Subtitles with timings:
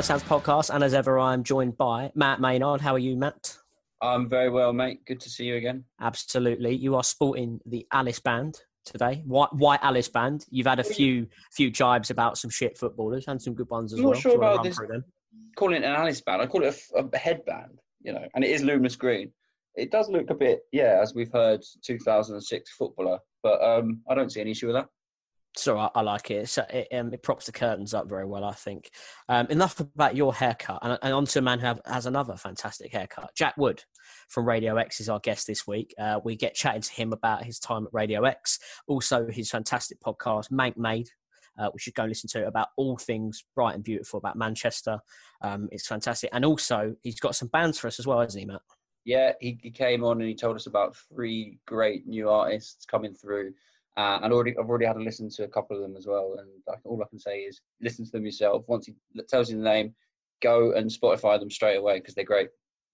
[0.00, 0.74] And welcome to the Mad Sounds podcast.
[0.74, 2.80] And as ever, I'm joined by Matt Maynard.
[2.80, 3.56] How are you, Matt?
[4.00, 5.04] I'm very well, mate.
[5.04, 5.84] Good to see you again.
[6.00, 6.74] Absolutely.
[6.74, 9.22] You are sporting the Alice band today.
[9.26, 10.46] White, white Alice band.
[10.50, 13.98] You've had a few few jibes about some shit footballers and some good ones as
[13.98, 14.14] I'm well.
[14.14, 14.80] not sure Do you wanna about this.
[15.56, 18.50] Calling it an Alice band, I call it a, a headband, you know, and it
[18.50, 19.32] is luminous green.
[19.74, 24.32] It does look a bit, yeah, as we've heard, 2006 footballer, but um, I don't
[24.32, 24.86] see any issue with that.
[25.56, 26.48] So I, I like it.
[26.48, 28.90] So it, um, it props the curtains up very well, I think.
[29.28, 32.36] Um, enough about your haircut, and, and on to a man who have, has another
[32.36, 33.30] fantastic haircut.
[33.36, 33.82] Jack Wood
[34.28, 35.92] from Radio X is our guest this week.
[35.98, 39.98] Uh, we get chatting to him about his time at Radio X, also his fantastic
[40.00, 41.08] podcast, Manc Made.
[41.58, 45.00] Uh, we should go and listen to about all things bright and beautiful about Manchester.
[45.42, 48.46] Um, it's fantastic, and also he's got some bands for us as well, hasn't he,
[48.46, 48.62] Matt?
[49.04, 53.14] Yeah, he, he came on and he told us about three great new artists coming
[53.14, 53.54] through.
[53.96, 56.36] Uh, and already, I've already had to listen to a couple of them as well.
[56.38, 58.64] And I, all I can say is listen to them yourself.
[58.66, 58.94] Once he
[59.28, 59.94] tells you the name,
[60.42, 62.48] go and Spotify them straight away because they're great.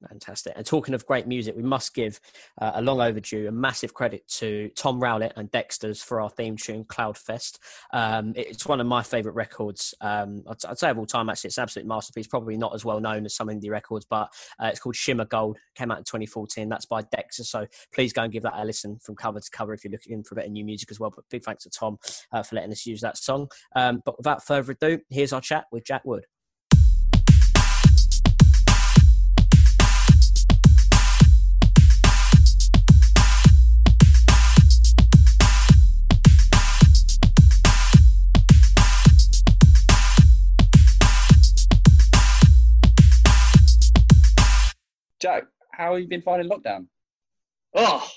[0.08, 0.52] Fantastic.
[0.56, 2.20] And talking of great music, we must give
[2.60, 6.56] uh, a long overdue and massive credit to Tom Rowlett and Dexter's for our theme
[6.56, 7.58] tune, Cloudfest.
[7.92, 9.94] Um, it's one of my favourite records.
[10.02, 12.26] Um, I'd, I'd say of all time, actually, it's an absolute masterpiece.
[12.26, 14.28] Probably not as well known as some indie records, but
[14.62, 15.56] uh, it's called Shimmer Gold.
[15.74, 16.68] Came out in 2014.
[16.68, 17.44] That's by Dexter.
[17.44, 20.22] So please go and give that a listen from cover to cover if you're looking
[20.22, 21.12] for a bit of new music as well.
[21.14, 21.98] But big thanks to Tom
[22.32, 23.48] uh, for letting us use that song.
[23.74, 26.26] Um, but without further ado, here's our chat with Jack Wood.
[45.76, 46.86] How have you been finding lockdown?
[47.74, 48.08] Oh,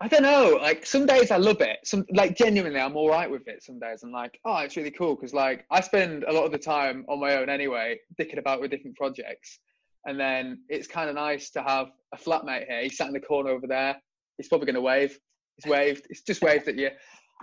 [0.00, 0.58] I don't know.
[0.60, 1.78] Like some days I love it.
[1.84, 3.62] Some like genuinely, I'm all right with it.
[3.62, 6.52] Some days I'm like, oh, it's really cool because like I spend a lot of
[6.52, 9.58] the time on my own anyway, dicking about with different projects,
[10.06, 12.82] and then it's kind of nice to have a flatmate here.
[12.82, 13.96] He's sat in the corner over there.
[14.38, 15.18] He's probably going to wave.
[15.56, 16.06] He's waved.
[16.08, 16.90] He's just waved at you.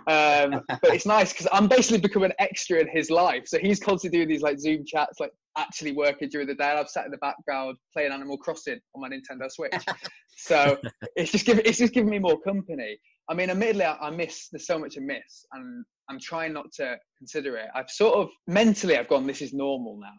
[0.06, 3.44] Um, but it's nice because I'm basically becoming an extra in his life.
[3.46, 6.64] So he's constantly doing these like Zoom chats, like actually working during the day.
[6.70, 9.72] I've sat in the background playing Animal Crossing on my Nintendo Switch.
[10.36, 10.76] so
[11.16, 12.98] it's just giving it's just giving me more company.
[13.28, 14.48] I mean, admittedly, I, I miss.
[14.50, 17.66] There's so much I miss, and I'm trying not to consider it.
[17.74, 19.26] I've sort of mentally, I've gone.
[19.26, 20.14] This is normal now.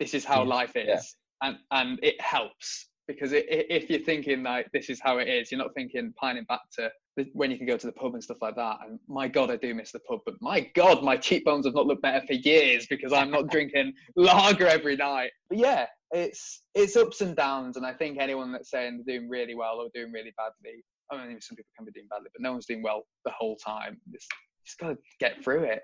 [0.00, 0.48] This is how Yeah.
[0.48, 1.00] life is, Yeah.
[1.48, 5.28] and and it helps because it, i if you're thinking like this is how it
[5.28, 6.90] is, you're not thinking pining back to the,
[7.32, 8.78] when you can go to the pub and stuff like that.
[8.86, 10.20] And my God, I do miss the pub.
[10.24, 13.92] But my God, my cheekbones have not looked better for years because I'm not drinking
[14.16, 15.30] lager every night.
[15.48, 19.28] But yeah, it's it's ups and downs, and I think anyone that's saying they're doing
[19.28, 22.42] really well or doing really badly, I mean, some people can be doing badly, but
[22.42, 24.00] no one's doing well the whole time.
[24.12, 24.28] Just,
[24.64, 25.82] just gotta get through it.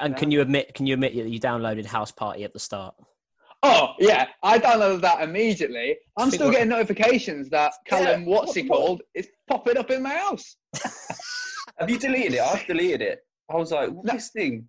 [0.00, 0.74] And can you admit?
[0.74, 2.94] Can you admit that you downloaded House Party at the start?
[3.64, 5.96] Oh yeah, I downloaded that immediately.
[6.16, 8.86] I'm still getting notifications that Callum, Yeah, what's he what- what?
[8.86, 10.56] called, is popping up in my house.
[11.78, 12.40] Have you deleted it?
[12.40, 13.20] I've deleted it.
[13.50, 14.02] I was like, No.
[14.04, 14.68] this thing,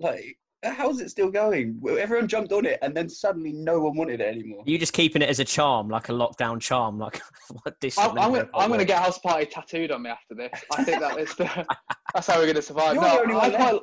[0.00, 0.24] like,
[0.64, 1.80] how's it still going?
[1.98, 4.62] Everyone jumped on it, and then suddenly no one wanted it anymore.
[4.66, 7.20] You're you just keeping it as a charm, like a lockdown charm, like
[7.64, 7.98] what this?
[7.98, 10.52] I'm, I'm gonna, I'm gonna get house party tattooed on me after this.
[10.76, 11.66] I think that is the,
[12.14, 12.94] that's how we're gonna survive.
[12.94, 13.70] You're no, the only one I left.
[13.70, 13.80] quite,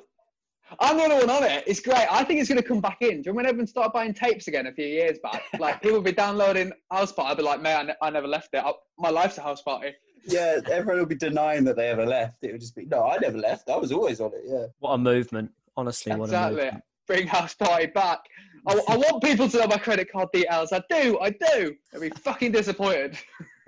[0.79, 1.63] I'm the only one on it.
[1.67, 2.07] It's great.
[2.11, 3.07] I think it's gonna come back in.
[3.07, 5.41] Do you remember when everyone started buying tapes again a few years back?
[5.59, 7.31] Like people would be downloading house party.
[7.31, 8.63] I'd be like, man, I, ne- I never left it.
[8.63, 9.93] I, my life's a house party.
[10.25, 12.43] Yeah, everyone will be denying that they ever left.
[12.43, 13.69] It would just be, no, I never left.
[13.69, 14.41] I was always on it.
[14.45, 14.65] Yeah.
[14.79, 15.51] What a movement!
[15.77, 16.63] Honestly, what a Exactly.
[16.63, 16.83] movement.
[17.07, 18.19] Bring house party back.
[18.67, 20.71] I, I want people to know my credit card details.
[20.73, 21.17] I do.
[21.19, 21.73] I do.
[21.91, 23.17] They'll be fucking disappointed.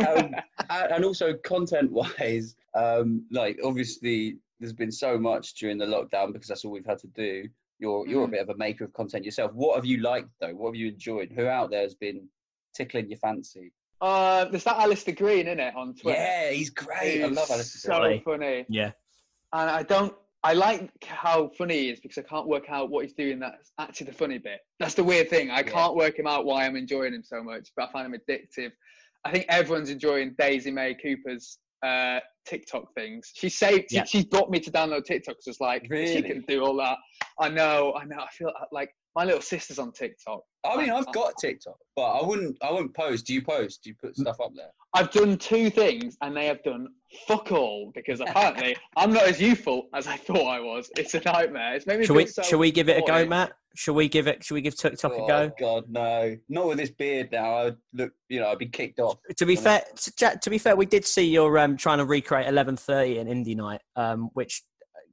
[0.08, 0.36] um,
[0.70, 6.32] and and also content wise, um, like obviously there's been so much during the lockdown
[6.32, 7.50] because that's all we've had to do.
[7.80, 8.32] You're you're a Mm.
[8.32, 9.52] bit of a maker of content yourself.
[9.54, 10.54] What have you liked though?
[10.54, 11.32] What have you enjoyed?
[11.36, 12.30] Who out there has been
[12.76, 13.74] tickling your fancy?
[14.00, 16.18] Uh, there's that Alistair Green in it on Twitter.
[16.20, 17.24] Yeah, he's great.
[17.24, 17.92] I love Alistair.
[17.92, 18.22] So Green.
[18.24, 18.66] funny.
[18.70, 18.92] Yeah.
[19.54, 20.14] and I don't.
[20.44, 23.38] I like how funny he is because I can't work out what he's doing.
[23.40, 24.62] That's actually the funny bit.
[24.80, 25.52] That's the weird thing.
[25.52, 25.64] I Yeah.
[25.64, 28.72] can't work him out why I'm enjoying him so much, but I find him addictive.
[29.24, 33.32] I think everyone's enjoying Daisy May Cooper's uh, TikTok things.
[33.34, 33.92] She saved.
[33.92, 34.04] Yeah.
[34.04, 35.38] She, she's got me to download TikTok.
[35.40, 36.98] So it's like she can do all that.
[37.40, 37.94] I know.
[38.00, 38.20] I know.
[38.20, 40.42] I feel like my little sister's on TikTok.
[40.66, 42.58] I mean, I've got TikTok, but I wouldn't.
[42.62, 43.26] I wouldn't post.
[43.26, 43.84] Do you post?
[43.84, 44.70] Do you put stuff up there?
[44.94, 46.88] I've done two things and they have done
[47.28, 50.90] fuck all because apparently I'm not as youthful as I thought I was.
[50.98, 51.76] It's a nightmare.
[51.76, 52.28] It's made me Shall feel we?
[52.28, 53.26] so shall we give it a go.
[53.26, 53.54] Matt?
[53.76, 54.44] Shall we give it?
[54.44, 55.52] Shall we give TikTok oh a go?
[55.60, 56.36] God, no!
[56.50, 57.56] Not with this beard now.
[57.56, 58.12] I'd look.
[58.30, 59.18] You know, I'd be kicked off.
[59.38, 62.06] To be fair, to, Jack, to be fair, we did see your um, trying to
[62.06, 64.62] recreate eleven thirty in Indie Night, um, which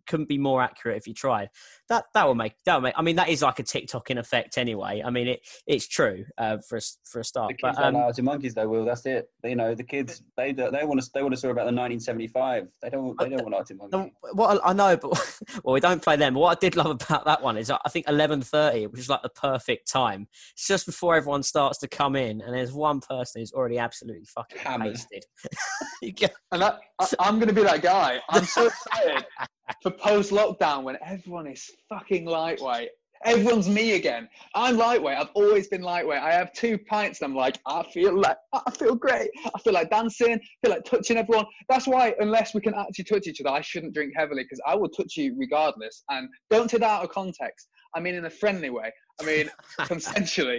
[0.09, 1.51] couldn't be more accurate if you tried.
[1.89, 2.95] That that will make that will make.
[2.97, 5.03] I mean, that is like a TikTok in effect anyway.
[5.05, 7.49] I mean, it it's true uh, for a, s- for a start.
[7.49, 8.69] The kids But don't know um, how to monkeys, though.
[8.69, 9.31] Will that's it.
[9.43, 12.69] You know, the kids they they want to they want to story about the 1975.
[12.83, 14.13] They don't they don't want Arctic no, Monkey.
[14.33, 15.11] what I I know, but
[15.65, 16.35] well, we don't play them.
[16.35, 19.09] But what I did love about that one is I think eleven thirty, which is
[19.09, 20.29] like the perfect time.
[20.53, 24.25] It's just before everyone starts to come in, and there's one person who's already absolutely
[24.27, 24.89] fucking Hammered.
[24.89, 25.25] wasted.
[26.01, 28.21] You get- And that, I, I'm going to be that guy.
[28.29, 29.25] I'm so excited
[29.83, 32.91] for post lockdown when everyone is fucking lightweight.
[33.25, 34.29] Everyone's me again.
[34.55, 35.19] I'm lightweight.
[35.19, 36.21] I've always been lightweight.
[36.21, 39.31] I have two pints and I'm like, I feel like I feel great.
[39.45, 40.35] I feel like dancing.
[40.35, 41.47] I feel like touching everyone.
[41.69, 44.77] That's why, unless we can actually touch each other, I shouldn't drink heavily because I
[44.77, 46.05] will touch you regardless.
[46.11, 47.69] And don't take that out of context.
[47.95, 48.93] I mean, in a friendly way.
[49.21, 49.51] I mean,
[49.81, 50.59] consensually.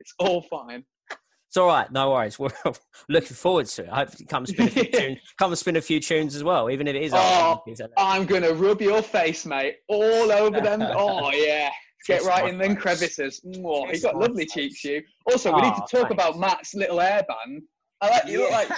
[0.00, 0.84] It's all fine.
[1.52, 2.38] It's all right, no worries.
[2.38, 2.48] We're
[3.10, 3.88] looking forward to it.
[3.92, 5.18] I hope you come spin a few tunes.
[5.38, 7.12] Come and spin a few tunes as well, even if it is.
[7.14, 7.62] Oh,
[7.98, 10.80] I'm gonna rub your face, mate, all over them.
[10.96, 11.68] Oh yeah,
[12.06, 13.42] get right in them crevices.
[13.44, 15.02] You got lovely cheeks, you.
[15.30, 17.58] Also, we need to Oh, talk about Matt's little hairband.
[18.00, 18.38] I like you.
[18.44, 18.68] Look like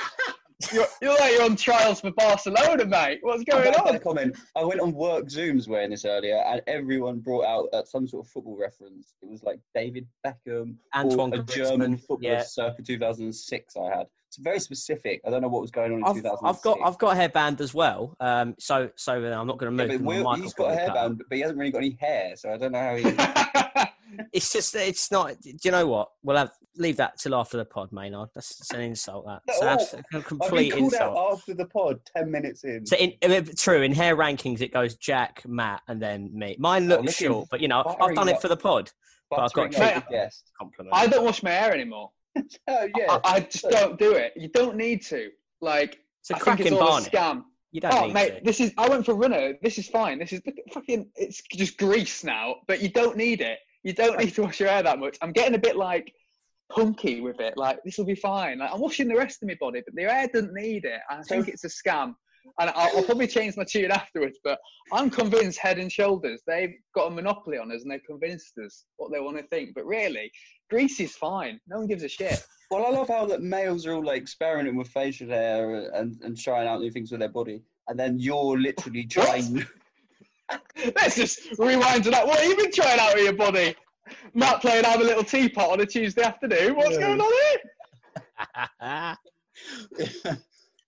[0.73, 3.19] you're, you look like you're on trials for Barcelona, mate.
[3.23, 3.99] What's going on?
[4.01, 4.37] comment.
[4.57, 8.27] I went on work Zooms wearing this earlier, and everyone brought out uh, some sort
[8.27, 9.15] of football reference.
[9.23, 12.43] It was like David Beckham, Antoine or a Griezmann, German footballer yeah.
[12.43, 13.77] circa 2006.
[13.77, 14.07] I had.
[14.29, 15.21] It's very specific.
[15.25, 16.59] I don't know what was going on in I've, 2006.
[16.59, 18.17] I've got I've got a hairband as well.
[18.19, 20.01] Um, so so uh, I'm not going to Yeah, move.
[20.01, 21.11] but my Will, mic he's will got a probably cut out.
[21.13, 23.05] hairband, but he hasn't really got any hair, so I don't know how he.
[24.33, 25.41] It's just it's not.
[25.41, 26.09] Do you know what?
[26.23, 28.31] We'll have leave that till after the pod, Maynard.
[28.35, 29.27] That's, that's an insult.
[29.27, 31.03] That it's No, an abs- a I've been insult.
[31.17, 32.85] out after the pod, ten minutes in.
[32.85, 36.57] So in, uh, true in hair rankings, it goes Jack, Matt, and then me.
[36.59, 38.57] Mine Oh, looks look at him short, but you know I've done it for the
[38.57, 38.91] pod.
[39.31, 40.51] But I've got Buttering to up keep- the guest.
[40.59, 40.95] Compliment.
[40.97, 42.11] I don't wash my hair anymore.
[42.67, 43.19] Oh yeah.
[43.25, 44.33] I, I just don't do it.
[44.37, 45.31] You don't need to.
[45.61, 47.45] Like, it's a I think it's all a scam.
[47.71, 48.45] You don't Oh, need mate, to.
[48.45, 48.73] this is.
[48.77, 49.55] I went for a runner.
[49.63, 50.19] This is fine.
[50.19, 50.41] This is
[50.73, 51.09] fucking.
[51.15, 53.59] It's just grease now, but you don't need it.
[53.85, 55.17] You don't need to wash your hair that much.
[55.23, 56.13] I'm getting a bit like
[56.73, 57.55] punky with it.
[57.57, 58.59] Like this will be fine.
[58.59, 61.01] Like I'm washing the rest of my body, but the hair doesn't need it.
[61.09, 62.15] I think it's a scam.
[62.59, 64.59] And I'll, I'll probably change my tune afterwards, but
[64.93, 68.85] I'm convinced Head and Shoulders they've got a monopoly on us, and they've convinced us
[68.97, 69.71] what they want to think.
[69.75, 70.31] But really,
[70.69, 71.59] grease is fine.
[71.69, 72.45] No one gives a shit.
[72.71, 76.37] Well, I love how that males are all like experimenting with facial hair and, and
[76.37, 79.65] trying out new things with their body, and then you're literally trying.
[80.97, 82.27] Let's just rewind to that.
[82.27, 83.75] What have you been trying out with your body?
[84.35, 86.77] Matt playing I have a little teapot on a Tuesday afternoon.
[86.77, 87.01] What's Yeah.
[87.01, 87.33] going on
[88.83, 90.37] here?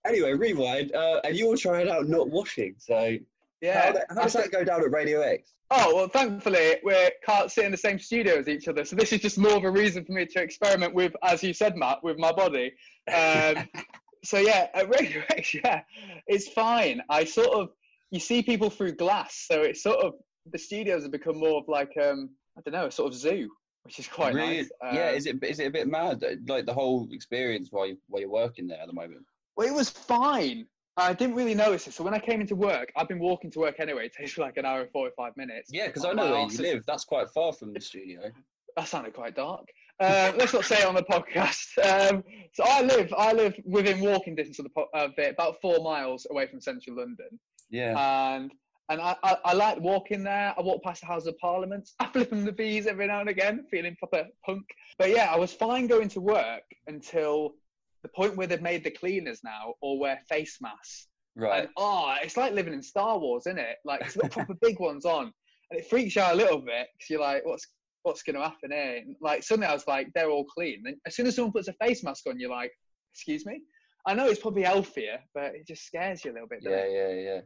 [0.07, 2.75] anyway, rewind, uh, and you're trying out not washing.
[2.79, 3.17] So
[3.61, 3.93] Yeah.
[4.09, 5.53] how, how does that go down at Radio X?
[5.71, 9.13] Oh well, thankfully we can't sit in the same studio as each other, so this
[9.13, 12.05] is just more of a reason for me to experiment with, as you said, Matt,
[12.05, 12.73] with my body.
[13.13, 13.69] Um,
[14.25, 15.83] so yeah, at Radio X, yeah,
[16.27, 17.03] it's fine.
[17.09, 17.71] I sort of
[18.11, 20.15] you see people through glass, so it's sort of
[20.53, 23.49] the studios have become more of like um, I don't know, a sort of zoo,
[23.83, 24.59] which is quite Really?
[24.59, 24.71] nice.
[24.93, 26.25] yeah, Um, is it is it a bit mad?
[26.47, 29.25] Like the whole experience while you while you're working there at the moment.
[29.57, 30.67] Well, it was fine.
[30.99, 31.93] I didn't really notice it.
[31.93, 34.07] So when I came into work, I've been walking to work anyway.
[34.07, 35.69] It takes like an hour and 45 minutes.
[35.71, 36.85] Yeah, because I know where you live.
[36.87, 38.21] That's quite far from the studio.
[38.77, 39.65] That sounded quite dark.
[39.99, 41.67] Uh, let's not say it on the podcast.
[42.13, 42.23] Um,
[42.53, 45.83] so I live, I live within walking distance of, the, po- of it, about four
[45.83, 47.41] miles away from central London.
[47.71, 48.37] Yeah.
[48.37, 48.53] And
[48.89, 50.55] and I, I, I like walking there.
[50.57, 51.91] I walk past the House of Parliament.
[52.01, 54.65] I flip them the bees every now and again, feeling proper punk.
[54.99, 57.55] But yeah, I was fine going to work until
[58.03, 61.09] the point where they've made the cleaners now all wear face masks.
[61.35, 61.63] right.
[61.63, 63.79] And oh, it's like living in Star Wars, isn't it?
[63.85, 65.33] Like it's got proper big ones on,
[65.71, 67.67] and it freaks you out a little bit because you're like, what's
[68.05, 69.03] what's going to happen here?
[69.05, 70.85] And, like suddenly I was like, they're all clean.
[70.87, 72.71] And as soon as someone puts a face mask on, you're like,
[73.13, 73.63] excuse me.
[74.07, 76.61] I know it's probably healthier, but it just scares you a little bit.
[76.63, 76.93] Yeah, it?
[76.93, 77.41] yeah, yeah.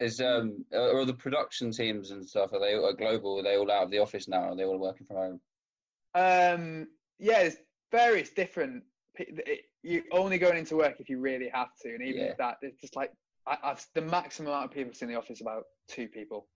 [0.00, 2.52] Is um are the production teams and stuff?
[2.52, 3.40] Are they are global?
[3.40, 4.50] Are they all out of the office now?
[4.50, 5.40] Are they all working from home?
[6.14, 6.88] Um,
[7.18, 7.56] yeah, there's
[7.90, 8.84] various different.
[9.82, 12.28] you're only going into work if you really have to, and even Yeah.
[12.30, 13.12] if that, it's just like
[13.46, 16.46] I, I've the maximum amount of people seen in the office about two people,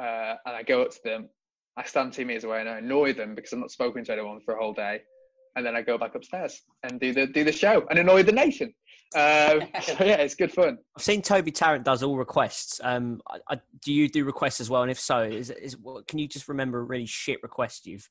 [0.00, 1.28] uh, and I go up to them,
[1.76, 4.40] I stand two meters away, and I annoy them because I'm not spoken to anyone
[4.40, 5.02] for a whole day,
[5.54, 8.32] and then I go back upstairs and do the do the show and annoy the
[8.32, 8.74] nation.
[9.14, 10.78] Um, so yeah, it's good fun.
[10.96, 12.80] I've seen Toby Tarrant does all requests.
[12.82, 14.82] Um, I, I, do you do requests as well?
[14.82, 18.08] And if so, is is what, can you just remember a really shit request you've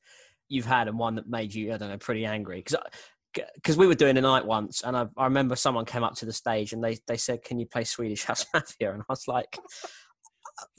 [0.48, 2.58] you've had and one that made you I don't know pretty angry?
[2.58, 2.76] Because
[3.54, 6.26] because we were doing a night once, and I, I remember someone came up to
[6.26, 9.26] the stage and they they said, "Can you play Swedish House Mafia?" And I was
[9.26, 9.58] like,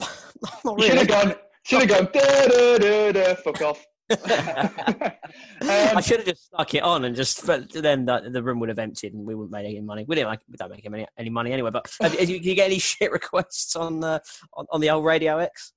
[0.64, 1.34] "Not Should have gone.
[1.64, 2.08] Should have gone.
[2.12, 3.84] Da, da, da, da, fuck off.
[4.10, 8.60] I um, should have just stuck it on and just, but then the, the room
[8.60, 10.04] would have emptied and we wouldn't make any money.
[10.06, 11.70] We didn't make, we don't make any, any money anyway.
[11.70, 14.20] But have, have you, do you get any shit requests on the
[14.54, 15.72] on, on the old Radio X?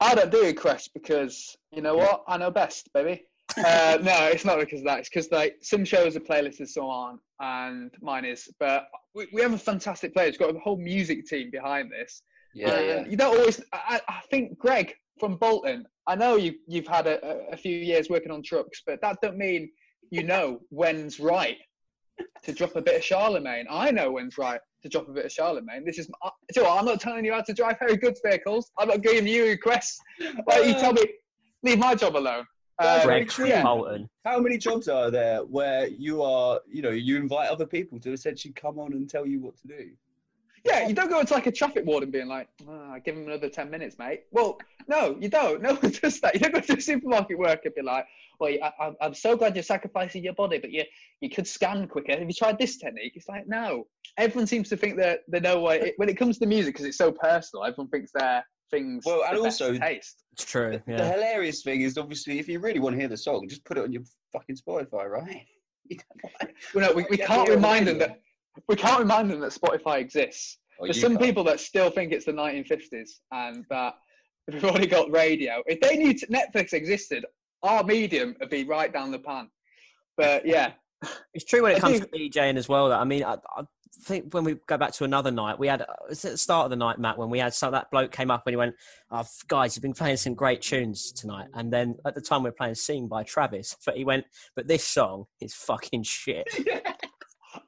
[0.00, 2.24] I don't do requests because you know what?
[2.26, 3.24] I know best, baby.
[3.56, 4.98] Uh, no, it's not because of that.
[5.00, 8.48] It's because like some shows are playlisted, some so on, and mine is.
[8.60, 10.26] But we, we have a fantastic player.
[10.26, 12.22] We've got a whole music team behind this.
[12.54, 13.10] Yeah, and yeah.
[13.10, 13.60] You don't always.
[13.72, 15.86] I, I think Greg from Bolton.
[16.06, 19.18] I know you you've had a, a- a few years working on trucks, but that
[19.22, 19.70] don't mean
[20.10, 21.56] you know when's right
[22.42, 23.66] to drop a bit of Charlemagne.
[23.70, 25.84] I know when's right to drop a bit of Charlemagne.
[25.84, 26.08] This is.
[26.22, 28.70] I- Do you know what, I'm not telling you how to drive very good vehicles.
[28.78, 29.98] I'm not giving you requests.
[30.46, 31.02] Like you tell me,
[31.62, 32.44] leave my job alone.
[32.78, 33.62] That's Um, very Greg yeah.
[33.64, 34.08] Bolton.
[34.24, 38.12] How many jobs are there where you are, you know, you invite other people to
[38.12, 39.90] essentially come on and tell you what to do?
[40.64, 43.48] Yeah, you don't go into like a traffic warden being like, ah, give him another
[43.48, 44.24] 10 minutes, mate.
[44.30, 45.62] Well, no, you don't.
[45.62, 46.34] No one does that.
[46.34, 48.06] You don't go to a supermarket worker and be like,
[48.40, 50.84] well, I, I- I'm so glad you're sacrificing your body, but you,
[51.20, 52.12] you could scan quicker.
[52.12, 53.12] Have you tried this technique?
[53.16, 53.86] It's like, no.
[54.16, 56.86] Everyone seems to think that they know what, it, when it comes to music, because
[56.86, 60.24] it's so personal, everyone thinks their things Well, and also- taste.
[60.32, 60.80] It's true.
[60.86, 61.12] The Yeah.
[61.12, 63.84] hilarious thing is obviously if you really want to hear the song, just put it
[63.84, 65.46] on your fucking Spotify, right?
[66.74, 68.20] Well, no, we, we can't remind them that
[68.68, 70.58] we can't remind them that Spotify exists.
[70.78, 71.24] Or There's some can't.
[71.24, 73.94] people that still think it's the 1950s and that
[74.50, 75.62] we've already got radio.
[75.66, 77.24] If they knew Netflix existed,
[77.62, 79.48] our medium would be right down the pan.
[80.16, 80.72] But yeah,
[81.34, 82.88] It's true when I it comes think- to DJing as well.
[82.88, 83.64] That I mean, I, I
[84.02, 86.64] think when we go back to another night, we had uh, it's at the start
[86.64, 88.74] of the night, Matt, when we had so that bloke came up and he went,
[89.10, 92.50] oh, "Guys, you've been playing some great tunes tonight." And then at the time we
[92.50, 94.24] were playing "Sing" by Travis, but he went,
[94.56, 96.46] "But this song is fucking shit."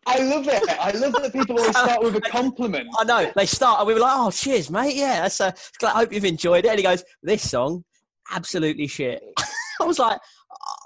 [0.07, 0.63] I love it.
[0.81, 2.89] I love that people always start with a compliment.
[2.99, 4.97] I know they start, and we were like, "Oh, cheers, mate.
[4.97, 7.85] Yeah, that's I hope you've enjoyed it." And he goes, "This song,
[8.31, 9.23] absolutely shit."
[9.81, 10.19] I was like,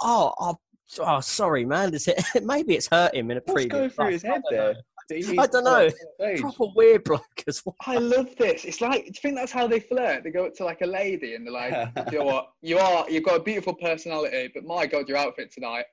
[0.03, 0.57] "Oh, oh,
[1.01, 1.95] oh sorry, man.
[1.95, 4.13] Is it, maybe it's hurt him in a What's previous." going through life.
[4.15, 4.73] his I head don't know.
[4.73, 4.75] there?
[5.11, 5.71] I don't know.
[5.81, 6.41] go on stage?
[6.41, 7.77] Proper weird bloke as well.
[7.87, 8.65] I love this.
[8.65, 10.25] It's like, do you think that's how they flirt?
[10.25, 12.53] They go up to like a lady and they're like, you know what?
[12.63, 15.85] You are, you've got a beautiful personality, but my God, your outfit tonight,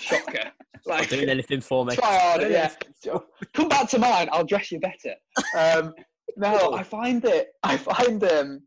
[0.00, 0.50] shocker.
[0.86, 1.96] Like, doing anything for me.
[1.96, 2.70] try harder, yeah.
[3.52, 4.28] Come back to mine.
[4.32, 5.14] I'll dress you better.
[5.56, 5.94] Um,
[6.36, 7.48] no, I find it.
[7.62, 8.60] I find um,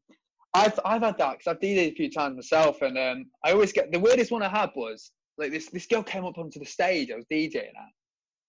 [0.53, 3.71] I've I've had that because I've DJed a few times myself, and um, I always
[3.71, 5.69] get the weirdest one I had was like this.
[5.69, 7.93] This girl came up onto the stage I was DJing at,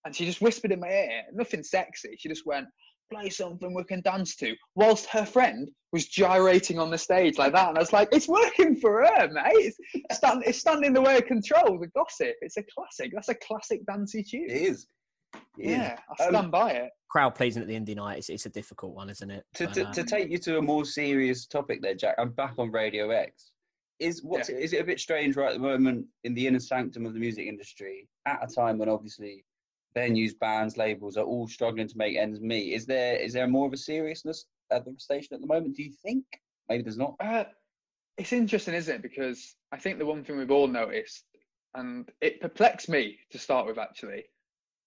[0.04, 2.16] and she just whispered in my ear, nothing sexy.
[2.18, 2.66] She just went,
[3.10, 7.52] "Play something we can dance to," whilst her friend was gyrating on the stage like
[7.52, 9.74] that, and I was like, "It's working for her, mate.
[9.94, 12.34] It's stand, it's standing in the way of control, the gossip.
[12.40, 13.12] It's a classic.
[13.14, 14.86] That's a classic dancey tune." It is.
[15.58, 15.70] It is.
[15.78, 16.90] Yeah, I Um, stand by it.
[17.08, 19.44] Crowd pleasing at the indie night, it's, it's a difficult one, isn't it?
[19.54, 22.30] To, But, to, um, to take you to a more serious topic there, Jack, I'm
[22.30, 23.50] back on Radio X.
[23.98, 26.58] Is what's it, is it a bit strange right at the moment in the inner
[26.60, 29.44] sanctum of the music industry at a time when obviously
[29.96, 32.72] venues, bands, labels are all struggling to make ends meet?
[32.74, 35.76] Is there is there more of a seriousness at the station at the moment?
[35.76, 36.24] Do you think?
[36.68, 37.16] Maybe there's not.
[37.20, 37.44] Uh,
[38.16, 39.02] it's interesting, isn't it?
[39.02, 41.24] Because I think the one thing we've all noticed,
[41.74, 44.24] and it perplexed me to start with actually,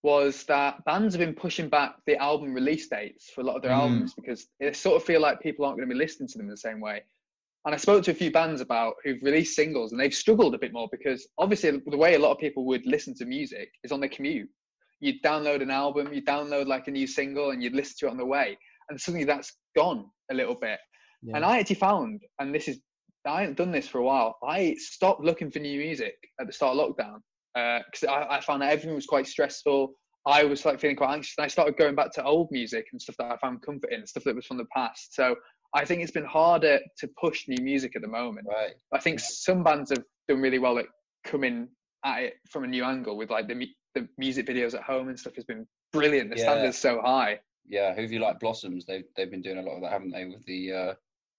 [0.03, 3.61] was that bands have been pushing back the album release dates for a lot of
[3.61, 3.79] their Mm.
[3.79, 6.47] albums because they sort of feel like people aren't going to be listening to them
[6.47, 7.01] the same way.
[7.65, 10.57] And I spoke to a few bands about who've released singles and they've struggled a
[10.57, 13.93] bit more because obviously the way a lot of people would listen to music is
[13.93, 14.49] on their commute.
[15.03, 18.11] You'd download an album, you download like a new single, and you'd listen to it
[18.11, 18.57] on the way.
[18.89, 20.79] And suddenly that's gone a little bit.
[21.21, 21.35] yeah.
[21.35, 22.79] And I actually found, and this is,
[23.27, 24.37] I hadn't done this for a while.
[24.47, 27.17] I stopped looking for new music at the start of lockdown
[27.55, 29.93] uh, because I, I found that everything was quite stressful.
[30.25, 33.01] I was like feeling quite anxious, and I started going back to old music and
[33.01, 35.13] stuff that I found comfort in, stuff that was from the past.
[35.13, 35.35] So
[35.75, 38.47] I think it's been harder to push new music at the moment.
[38.49, 38.73] Right.
[38.93, 40.85] I think some bands have done really well at
[41.25, 41.67] coming
[42.05, 43.55] at it from a new angle with like the
[43.93, 46.29] the music videos at home and stuff has been brilliant.
[46.31, 46.43] The Yeah.
[46.43, 47.39] standards so high.
[47.67, 47.93] Yeah.
[47.93, 48.85] Who have you like Blossoms?
[48.85, 50.25] They've they've been doing a lot of that, haven't they?
[50.25, 50.93] With the uh,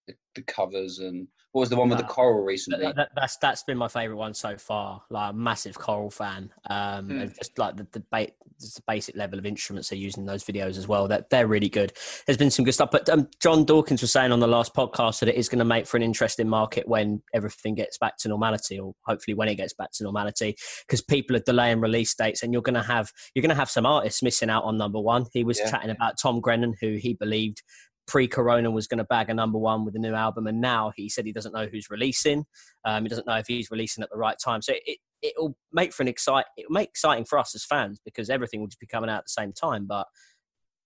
[0.07, 2.85] the, the covers and what was the one with the coral recently?
[2.85, 5.01] That, that, that's that's been my favourite one so far.
[5.09, 7.21] Like a massive coral fan, um, mm.
[7.21, 8.27] and just like the, the, ba-
[8.59, 11.07] the basic level of instruments they're using in those videos as well.
[11.07, 11.93] That they're really good.
[12.25, 12.91] There's been some good stuff.
[12.91, 15.65] But um, John Dawkins was saying on the last podcast that it is going to
[15.65, 19.55] make for an interesting market when everything gets back to normality, or hopefully when it
[19.55, 23.09] gets back to normality, because people are delaying release dates, and you're going to have
[23.33, 25.25] you're going to have some artists missing out on number one.
[25.31, 25.71] He was yeah.
[25.71, 27.63] chatting about Tom Grennan, who he believed
[28.07, 31.09] pre-corona was going to bag a number one with a new album and now he
[31.09, 32.45] said he doesn't know who's releasing
[32.85, 35.91] um, he doesn't know if he's releasing at the right time so it, it'll make
[35.91, 38.87] for an excite it'll make exciting for us as fans because everything will just be
[38.87, 40.05] coming out at the same time but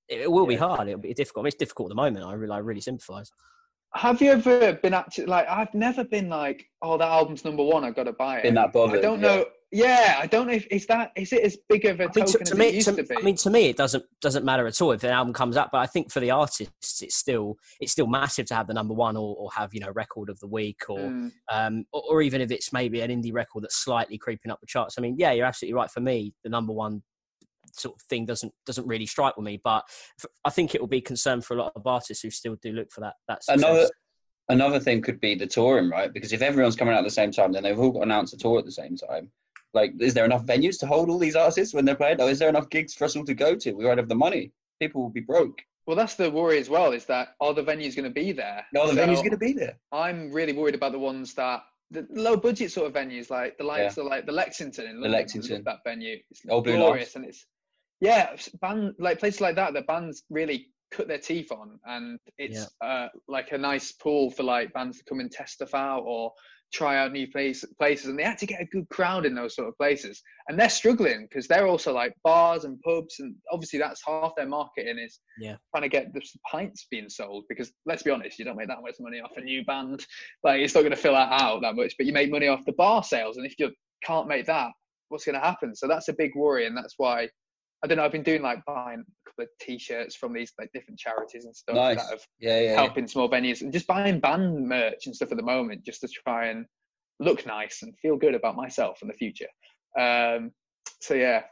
[0.07, 0.49] it, it will yeah.
[0.49, 2.59] be hard it'll be difficult I mean, it's difficult at the moment I really I
[2.59, 3.31] really sympathize
[3.95, 7.83] have you ever been actually like I've never been like oh that album's number one
[7.83, 10.53] I've got to buy it in that bothered, I don't know yeah, I don't know
[10.53, 12.81] if is that is it as big of a I mean, token to, to me,
[12.81, 15.57] to, I mean, to me, it doesn't doesn't matter at all if an album comes
[15.57, 15.69] out.
[15.71, 18.95] But I think for the artists, it's still it's still massive to have the number
[18.95, 21.31] one or, or have you know record of the week or, mm.
[21.51, 24.67] um, or, or even if it's maybe an indie record that's slightly creeping up the
[24.67, 24.95] charts.
[24.97, 25.91] I mean, yeah, you're absolutely right.
[25.91, 27.03] For me, the number one
[27.77, 29.59] sort of thing doesn't doesn't really strike with me.
[29.63, 29.83] But
[30.45, 32.91] I think it will be concern for a lot of artists who still do look
[32.91, 33.15] for that.
[33.27, 33.63] That success.
[33.63, 33.89] another
[34.49, 36.11] another thing could be the touring, right?
[36.11, 38.37] Because if everyone's coming out at the same time, then they've all got announced a
[38.37, 39.31] tour at the same time.
[39.73, 42.19] Like, is there enough venues to hold all these artists when they're playing?
[42.19, 43.71] Or is there enough gigs for us all to go to?
[43.73, 44.51] We won't have the money.
[44.79, 45.61] People will be broke.
[45.85, 46.91] Well, that's the worry as well.
[46.91, 48.65] Is that are the venues going to be there?
[48.75, 49.77] Are the so venues going to be there?
[49.91, 53.63] I'm really worried about the ones that the low budget sort of venues, like the
[53.63, 54.03] likes yeah.
[54.03, 55.11] of like the Lexington in London.
[55.11, 56.17] The Lexington, that venue.
[56.29, 57.45] It's Old Blue glorious, and it's
[58.01, 59.73] yeah, band like places like that.
[59.73, 62.87] The bands really cut their teeth on, and it's yeah.
[62.87, 66.31] uh, like a nice pool for like bands to come and test stuff out or
[66.71, 69.55] try out new place, places and they had to get a good crowd in those
[69.55, 73.79] sort of places and they're struggling because they're also like bars and pubs and obviously
[73.79, 78.03] that's half their marketing is yeah trying to get the pints being sold because let's
[78.03, 80.05] be honest you don't make that much money off a new band
[80.43, 82.65] like it's not going to fill that out that much but you make money off
[82.65, 83.71] the bar sales and if you
[84.03, 84.69] can't make that
[85.09, 87.27] what's going to happen so that's a big worry and that's why
[87.83, 88.03] I don't know.
[88.03, 91.55] I've been doing like buying a couple of T-shirts from these like different charities and
[91.55, 91.97] stuff nice.
[91.97, 93.09] that have yeah, yeah, helping yeah.
[93.09, 96.47] small venues and just buying band merch and stuff at the moment just to try
[96.47, 96.65] and
[97.19, 99.47] look nice and feel good about myself in the future.
[99.97, 100.51] Um,
[101.01, 101.43] so yeah,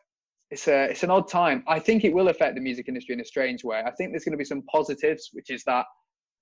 [0.51, 1.63] it's a it's an odd time.
[1.67, 3.81] I think it will affect the music industry in a strange way.
[3.85, 5.85] I think there's going to be some positives, which is that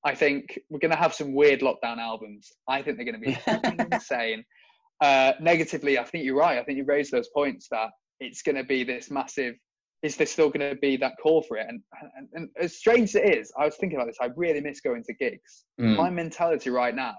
[0.03, 2.51] I think we're going to have some weird lockdown albums.
[2.67, 4.43] I think they're going to be insane.
[5.01, 6.59] Uh, negatively, I think you're right.
[6.59, 9.55] I think you raised those points that it's going to be this massive
[10.05, 11.65] is there still going to be that call for it?
[11.67, 11.81] And,
[12.15, 14.17] and, and, as strange as it is, I was thinking about this.
[14.21, 15.65] I really miss going to gigs.
[15.81, 15.97] Mm.
[15.97, 17.15] My mentality right now,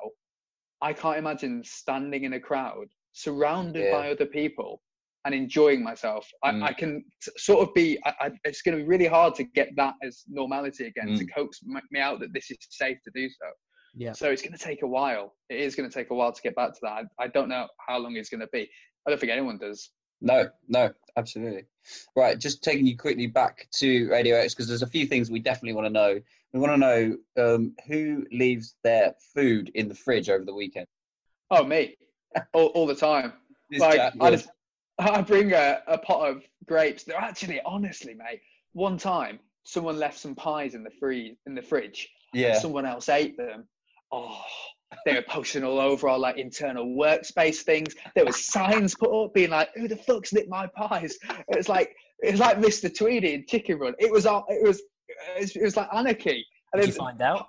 [0.81, 3.93] I can't imagine standing in a crowd surrounded yeah.
[3.93, 4.83] by other people
[5.25, 6.29] and enjoying myself.
[6.45, 6.63] Mm.
[6.63, 7.05] I, I, can
[7.37, 7.99] sort of be.
[8.05, 11.19] I, I, it's going to be really hard to get that as normality again mm.
[11.19, 13.47] to coax me out that this is safe to do so.
[13.97, 14.13] Yeah.
[14.13, 15.35] So it's going to take a while.
[15.49, 17.05] It is going to take a while to get back to that.
[17.19, 18.69] I, I don't know how long it's going to be.
[19.07, 19.91] I don't think anyone does.
[20.21, 21.65] No, no, absolutely.
[22.17, 25.41] Right, just taking you quickly back to Radio X because there's a few things we
[25.41, 26.21] definitely want to know.
[26.53, 30.87] We want to know um, who leaves their food in the fridge over the weekend.
[31.51, 31.97] Oh, me,
[32.53, 33.33] all, all the time.
[33.79, 34.49] like I just,
[34.99, 37.05] I bring a, a pot of grapes.
[37.05, 38.41] They're actually, honestly, mate.
[38.73, 42.09] One time, someone left some pies in the free in the fridge.
[42.33, 42.59] Yeah.
[42.59, 43.67] someone else ate them.
[44.13, 44.43] Oh,
[45.05, 47.95] they were posting all over our like internal workspace things.
[48.15, 51.17] There was signs put up being like, "Who the fuck's nicked my pies?"
[51.49, 52.95] It was like it was like Mr.
[52.95, 53.95] Tweedy in Chicken Run.
[53.99, 54.83] It was all it was
[55.37, 56.45] it was like anarchy.
[56.73, 57.47] And Did then, you find out?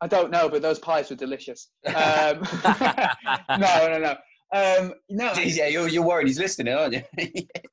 [0.00, 1.68] I don't know, but those pies were delicious.
[1.86, 2.42] Um,
[3.58, 4.16] no, no, no.
[4.52, 5.30] Um, no.
[5.30, 7.02] Jeez, yeah, you're, you're worried he's listening, aren't you?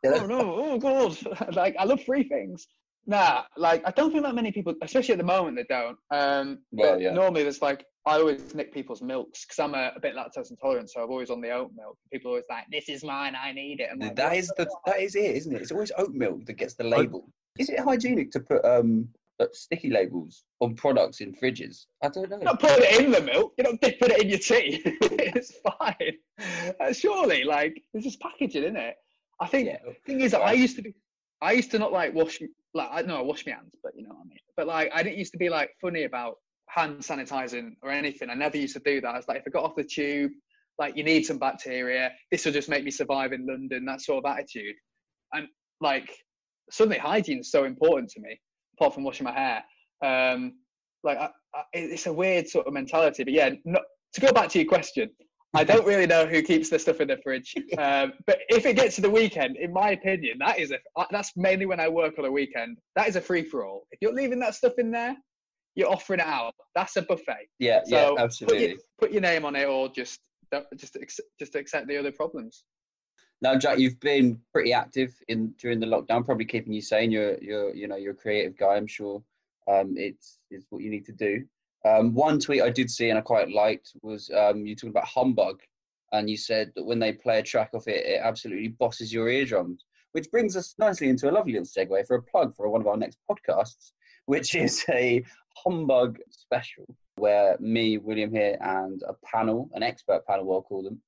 [0.06, 0.56] oh no!
[0.58, 1.18] Oh god!
[1.56, 2.68] like I love free things.
[3.06, 5.98] Nah, like I don't think that many people, especially at the moment, they don't.
[6.10, 7.12] Um, well, yeah.
[7.12, 10.92] Normally, there's like I always nick people's milks because I'm a, a, bit lactose intolerant,
[10.92, 11.98] so I'm always on the oat milk.
[12.12, 15.00] People are always like, "This is mine, I need it." Like, that is the that
[15.00, 15.62] is it, isn't it?
[15.62, 17.30] It's always oat milk that gets the label.
[17.58, 19.08] Is it hygienic to put um
[19.52, 21.86] sticky labels on products in fridges?
[22.02, 22.38] I don't know.
[22.38, 23.54] You're not put it in the milk.
[23.58, 24.82] You don't put it in your tea.
[24.86, 26.74] it's fine.
[26.80, 28.96] Uh, surely, like it's just packaging, isn't it?
[29.40, 29.68] I think.
[29.68, 29.92] Yeah.
[30.06, 30.94] Thing is, I used to be.
[31.42, 32.42] I used to not like wash.
[32.74, 34.40] Like I know I wash my hands, but you know what I mean.
[34.58, 36.38] But like I didn't used to be like funny about
[36.74, 38.30] hand sanitizing or anything.
[38.30, 39.14] I never used to do that.
[39.14, 40.32] I was like, if I got off the tube,
[40.80, 42.12] like you need some bacteria.
[42.32, 43.86] This will just make me survive in London.
[43.86, 44.76] That sort of attitude.
[45.34, 45.48] And
[45.82, 46.10] like
[46.72, 48.40] suddenly hygiene is so important to me,
[48.78, 49.64] apart from washing my hair.
[50.04, 50.54] Um,
[51.04, 53.24] like I, I, it's a weird sort of mentality.
[53.24, 55.12] But yeah, to go back to your question,
[55.54, 57.54] I don't really know who keeps the stuff in the fridge.
[57.78, 60.78] Um, but if it gets to the weekend, in my opinion, that is a
[61.12, 62.78] that's mainly when I work on a weekend.
[62.96, 63.88] That is a free for all.
[63.92, 65.16] If you're leaving that stuff in there,
[65.76, 66.54] you're offering it out.
[66.76, 67.48] That's a buffet.
[67.60, 68.68] Yeah, So yeah, Put absolutely.
[68.68, 70.20] your, put your name on it, or just
[70.78, 70.98] just
[71.40, 72.64] just accept the other problems.
[73.42, 77.12] Now, Jack, you've been pretty active in during the lockdown, probably keeping you sane.
[77.12, 78.76] You're, you're, you know, you're a creative guy.
[78.76, 79.22] I'm sure
[79.70, 81.44] um, it's is what you need to do.
[81.86, 85.06] Um, one tweet I did see and I quite liked was um, you talking about
[85.06, 85.60] humbug,
[86.14, 89.28] and you said that when they play a track off it, it absolutely bosses your
[89.28, 89.84] eardrums.
[90.14, 92.88] Which brings us nicely into a lovely little segue for a plug for one of
[92.88, 93.92] our next podcasts,
[94.26, 95.24] which is a
[95.58, 101.00] humbug special where me, William here, and a panel, an expert panel, I'll call them,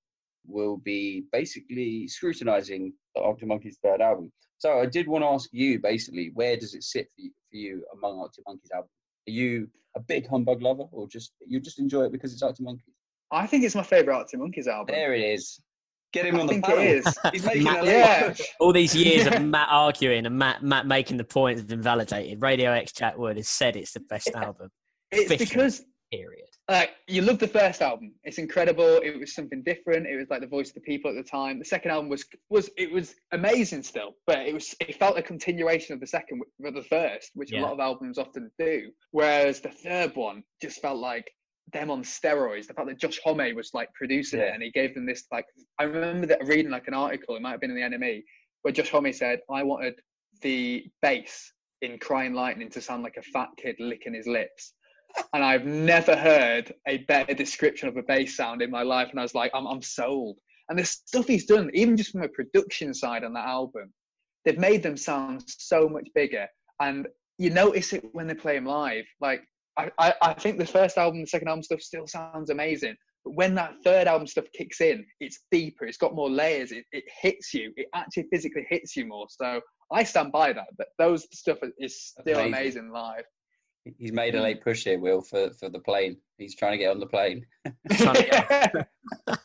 [0.46, 4.32] will be basically scrutinizing the Arctic Monkeys' third album.
[4.60, 7.58] So I did want to ask you, basically, where does it sit for you, for
[7.58, 8.92] you among Arctic Monkeys' albums?
[9.28, 12.64] Are you a big humbug lover, or just you just enjoy it because it's Arctic
[12.64, 12.94] Monkeys?
[13.32, 14.94] I think it's my favorite Arctic Monkeys album.
[14.94, 15.60] There it is.
[16.16, 16.80] Get him I on the think panel.
[16.82, 17.18] it is.
[17.34, 18.34] He's making Matt- a Yeah.
[18.60, 22.42] All these years of Matt arguing and Matt Matt making the point has been validated.
[22.42, 24.70] Radio X Jack Wood has said it's the best album.
[25.12, 25.46] It's Official.
[25.46, 26.48] because Period.
[26.70, 28.14] like you love the first album.
[28.24, 29.02] It's incredible.
[29.04, 30.08] It was something different.
[30.08, 31.60] It was like the voice of the people at the time.
[31.60, 35.22] The second album was was it was amazing still, but it was it felt a
[35.22, 38.90] continuation of the second of the first, which a lot of albums often do.
[39.12, 41.30] Whereas the third one just felt like
[41.74, 42.68] them on steroids.
[42.68, 45.46] The fact that Josh Homme was like producing it and he gave them this like
[45.80, 47.36] I remember that reading like an article.
[47.36, 48.24] It might have been in the NME
[48.62, 49.96] where Josh Homme said, "I wanted
[50.42, 51.52] the bass
[51.82, 54.74] in Crying Lightning to sound like a fat kid licking his lips."
[55.34, 59.10] and I've never heard a better description of a bass sound in my life.
[59.12, 60.38] And I was like, I'm, I'm sold.
[60.70, 63.94] And the stuff he's done, even just from a production side on that album,
[64.44, 66.48] they've made them sound so much bigger.
[66.80, 69.06] And you notice it when they play them live.
[69.22, 69.44] Like,
[69.78, 72.96] I, I, I think the first album, the second album stuff still sounds amazing.
[73.24, 76.86] But when that third album stuff kicks in, it's deeper, it's got more layers, it,
[76.92, 79.26] it hits you, it actually physically hits you more.
[79.30, 79.60] So
[79.92, 80.68] I stand by that.
[80.78, 82.54] But those stuff is still Amazing.
[82.54, 83.24] amazing live.
[84.00, 86.18] He's made a late push here, Will, for, for the plane.
[86.40, 87.46] He's trying to get on the plane.
[87.92, 88.88] Trying to get-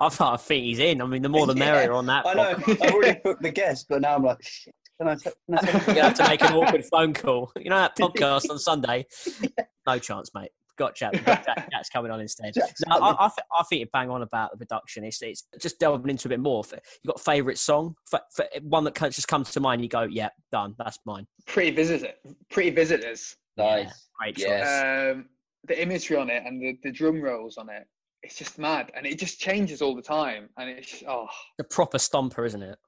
[0.00, 1.00] I, thought- I think he's in.
[1.02, 2.24] I mean, the more the Yeah, merrier on that.
[2.26, 2.42] I know.
[2.42, 4.74] I've already booked the guest, but now I'm like, shit.
[5.00, 5.14] Can I?
[5.14, 7.50] T- can I t- You're gonna have to make an awkward phone call.
[7.56, 9.06] You know that podcast on Sunday?
[9.86, 10.50] No chance, mate.
[10.76, 11.12] Got Jack.
[11.12, 12.54] we've got Jack Jack's coming on instead.
[12.56, 12.96] No.
[12.96, 15.04] I, I, th- I think you bang on about the production.
[15.04, 16.64] It's, it's just delving into a bit more.
[16.72, 17.96] You got a favourite song?
[18.06, 19.82] For, for one that just comes to mind.
[19.82, 20.74] You go, yeah, done.
[20.78, 21.26] That's mine.
[21.46, 22.12] pretty visitor,
[22.50, 23.36] pretty visitors.
[23.56, 24.08] nice.
[24.18, 24.38] Great.
[24.38, 25.14] Yes.
[25.14, 25.26] Um,
[25.64, 27.86] the imagery on it and the, the drum rolls on it,
[28.22, 30.48] it's just mad, and it just changes all the time.
[30.58, 31.26] And it's oh,
[31.58, 32.78] The proper stomper, isn't it?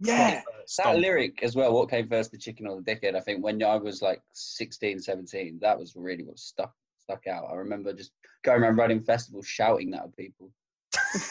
[0.00, 0.42] Yeah.
[0.42, 3.14] proper That lyric as well, what came first, the chicken or the dickhead?
[3.14, 7.48] I think when I was like 16, 17, that was really what stuck stuck out.
[7.50, 8.12] I remember just
[8.44, 10.50] going around running festivals shouting that at people.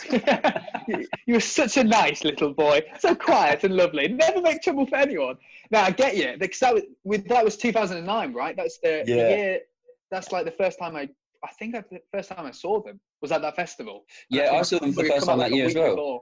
[1.28, 4.08] you, were such a nice little boy, so quiet and lovely.
[4.08, 5.38] Never make trouble for anyone.
[5.72, 8.56] Now I get you because that was with that was 2009, right?
[8.56, 9.30] That's the, the Yeah.
[9.30, 9.60] year.
[10.12, 11.10] That's like the first time I.
[11.42, 14.04] I think that's the first time I saw them was at that festival.
[14.30, 15.96] Yeah, think I saw them for the first time that like year as well.
[15.96, 16.22] before.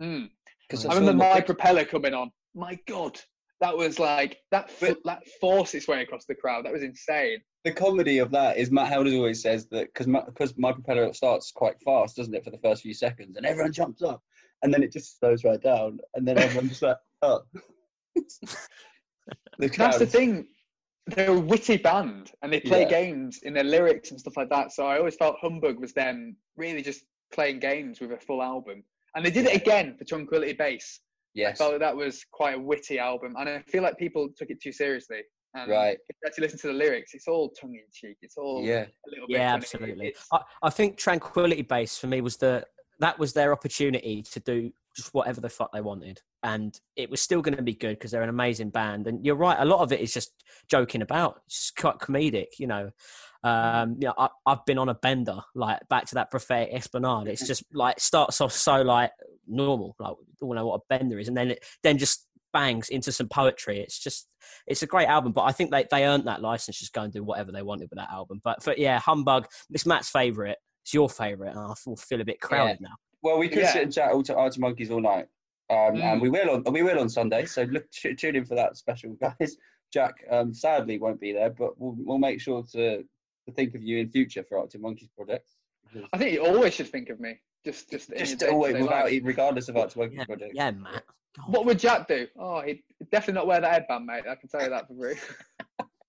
[0.00, 0.24] Hmm.
[0.70, 0.76] Hmm.
[0.76, 2.30] 'Cause I saw remember my propeller coming on.
[2.54, 3.18] My God,
[3.60, 4.70] that was like that.
[4.80, 6.64] But- that forced its way across the crowd.
[6.64, 7.40] That was insane.
[7.64, 11.12] the comedy of that is Matt Helders always says that because my, 'cause my propeller
[11.12, 14.22] starts quite fast, doesn't it, for the first few seconds, and everyone jumps up,
[14.62, 17.42] and then it just slows right down, and then everyone's just like, oh.
[19.58, 19.68] the.
[19.76, 20.48] That's the thing.
[21.08, 22.88] They're a witty band, and they play Yeah.
[22.90, 24.72] games in their lyrics and stuff like that.
[24.72, 27.02] So I always felt Humbug was them really just
[27.32, 31.00] playing games with a full album, and they did it again for Tranquility Base.
[31.00, 34.28] I Yes, felt that that was quite a witty album, and I feel like people
[34.36, 35.20] took it too seriously.
[35.54, 35.96] And right.
[36.08, 38.16] If you actually listen to the lyrics, it's all tongue in cheek.
[38.22, 39.36] It's all Yeah, a little bit.
[39.38, 39.62] Yeah, funny.
[39.62, 40.14] absolutely.
[40.32, 42.64] I, I think Tranquility Base for me was the
[43.00, 47.20] that was their opportunity to do just whatever the fuck they wanted, and it was
[47.20, 49.06] still going to be good because they're an amazing band.
[49.06, 50.32] And you're right, a lot of it is just
[50.68, 52.90] joking about, just quite comedic, you know.
[53.44, 57.28] Um, you know, I, I've been on a bender, like back to that prophetic Esplanade.
[57.28, 59.12] It's just like starts off so like
[59.46, 62.88] normal, like we all know what a bender is, and then it then just bangs
[62.88, 63.80] into some poetry.
[63.80, 64.26] It's just
[64.66, 67.12] it's a great album, but I think they, they earned that license just go and
[67.12, 68.40] do whatever they wanted with that album.
[68.42, 70.56] But for yeah, Humbug, it's Matt's favourite.
[70.84, 72.94] It's your favourite, and I feel, feel a bit crowded now.
[73.22, 73.72] Well, we could Yeah.
[73.72, 75.26] sit and chat all to Arctic Monkeys all night,
[75.70, 76.02] um, Mm.
[76.12, 77.44] and we will on we will on Sunday.
[77.46, 79.56] So look, t- tune in for that special, guys.
[79.92, 83.04] Jack um, sadly won't be there, but we'll we'll make sure to
[83.48, 85.56] to think of you in future for Arctic Monkeys projects.
[85.92, 87.40] because- I think you always should think of me.
[87.64, 89.20] Just, just, Just your always, without, life.
[89.24, 90.52] regardless of Arctic Monkeys Yeah, projects.
[90.54, 91.02] yeah, Matt.
[91.36, 91.48] God.
[91.52, 92.26] What would Jack do?
[92.38, 94.24] Oh, he'd definitely not wear that headband, mate.
[94.28, 95.16] I can tell you that for free.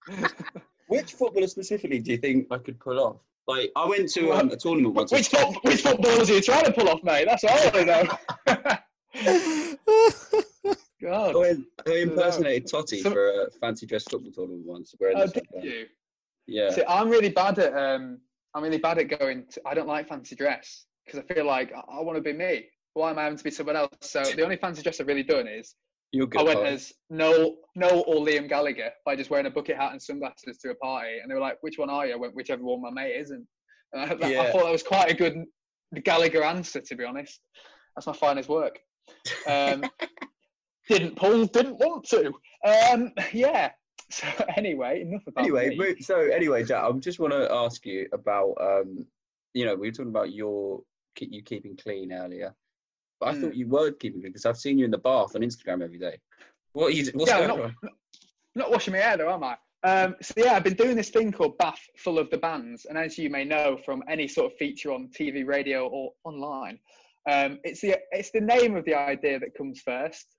[0.87, 3.17] Which footballer specifically do you think I could pull off?
[3.47, 5.11] Like, I went to um, a tournament once.
[5.11, 7.25] which, foot, which footballers are you trying to pull off, mate?
[7.25, 8.07] That's all I know.
[11.01, 11.35] God.
[11.35, 11.55] I,
[11.89, 14.93] I impersonated Totti So- for a fancy dress football tournament once.
[14.99, 15.85] Wearing Oh, did you?
[16.49, 16.69] Yeah.
[16.71, 18.19] See, I'm really bad at um,
[18.53, 19.45] I'm really bad at going.
[19.51, 22.33] To, I don't like fancy dress because I feel like I, I want to be
[22.33, 22.65] me.
[22.93, 23.91] Why am I having to be someone else?
[24.01, 25.75] So the only fancy dress I've really done is.
[26.13, 26.73] I went Colin.
[26.73, 30.71] as Noel, Noel or Liam Gallagher by just wearing a bucket hat and sunglasses to
[30.71, 32.89] a party, and they were like, "Which one are you?" I went, "Whichever one my
[32.89, 33.45] mate isn't."
[33.93, 35.45] And I, I thought that was quite a good
[36.03, 37.39] Gallagher answer, to be honest.
[37.95, 38.79] That's my finest work.
[39.47, 39.85] Um,
[40.89, 42.33] didn't Paul didn't want to.
[42.65, 43.71] Um, yeah.
[44.11, 46.01] So anyway, enough about anyway, me.
[46.01, 49.05] so anyway, Jack, I just want to ask you about, um,
[49.53, 50.81] you know, we were talking about your
[51.19, 52.55] you keeping clean earlier,
[53.19, 53.41] but I Hmm.
[53.41, 55.99] thought you were keeping clean because I've seen you in the bath on Instagram every
[55.99, 56.17] day.
[56.73, 57.11] What are you?
[57.13, 57.75] What's Yeah, going not- on?
[57.83, 57.89] I'm
[58.55, 59.57] not washing my hair though, am I?
[59.83, 62.97] Um, so yeah, I've been doing this thing called Bath Full of the Bands, and
[62.97, 66.79] as you may know from any sort of feature on TV, radio, or online,
[67.29, 70.35] um, it's the it's the name of the idea that comes first.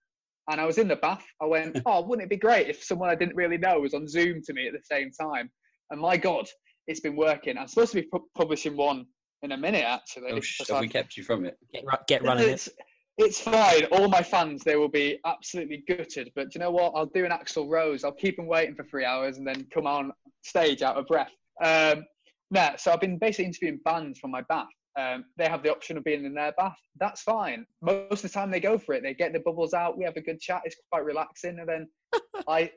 [0.51, 1.25] And I was in the bath.
[1.41, 4.09] I went, oh, wouldn't it be great if someone I didn't really know was on
[4.09, 5.51] Zoom to me at the same time?
[5.91, 6.47] And my God,
[6.87, 7.57] it's been working.
[7.57, 9.07] I'm supposed to be pu- publishing one
[9.43, 10.33] in a minute, actually.
[10.33, 11.57] Oh, sh- have we kept you from it?
[11.73, 12.53] Get, ru- get running it.
[12.53, 12.69] it's,
[13.17, 13.85] it's fine.
[13.93, 16.31] All my fans, they will be absolutely gutted.
[16.35, 16.93] But do you know what?
[16.97, 18.03] I'll do an Axl Rose.
[18.03, 21.33] I'll keep them waiting for three hours and then come on stage out of breath.
[21.63, 22.05] Um,
[22.51, 24.67] nah, so I've been basically interviewing bands from my bath.
[24.99, 26.77] Um, they have the option of being in their bath.
[26.99, 27.65] That's fine.
[27.81, 29.03] Most of the time they go for it.
[29.03, 29.97] They get the bubbles out.
[29.97, 30.63] We have a good chat.
[30.65, 31.59] It's quite relaxing.
[31.61, 31.89] And then
[32.49, 32.71] I,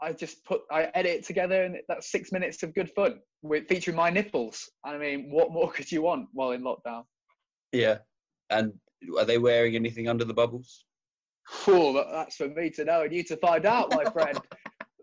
[0.00, 3.66] I just put, I edit it together, and that's six minutes of good fun with
[3.68, 4.70] featuring my nipples.
[4.84, 7.02] I mean, what more could you want while in lockdown?
[7.72, 7.98] Yeah.
[8.50, 8.72] And
[9.18, 10.84] are they wearing anything under the bubbles?
[11.48, 14.38] Cool, that- that's for me to know and you to find out, my friend.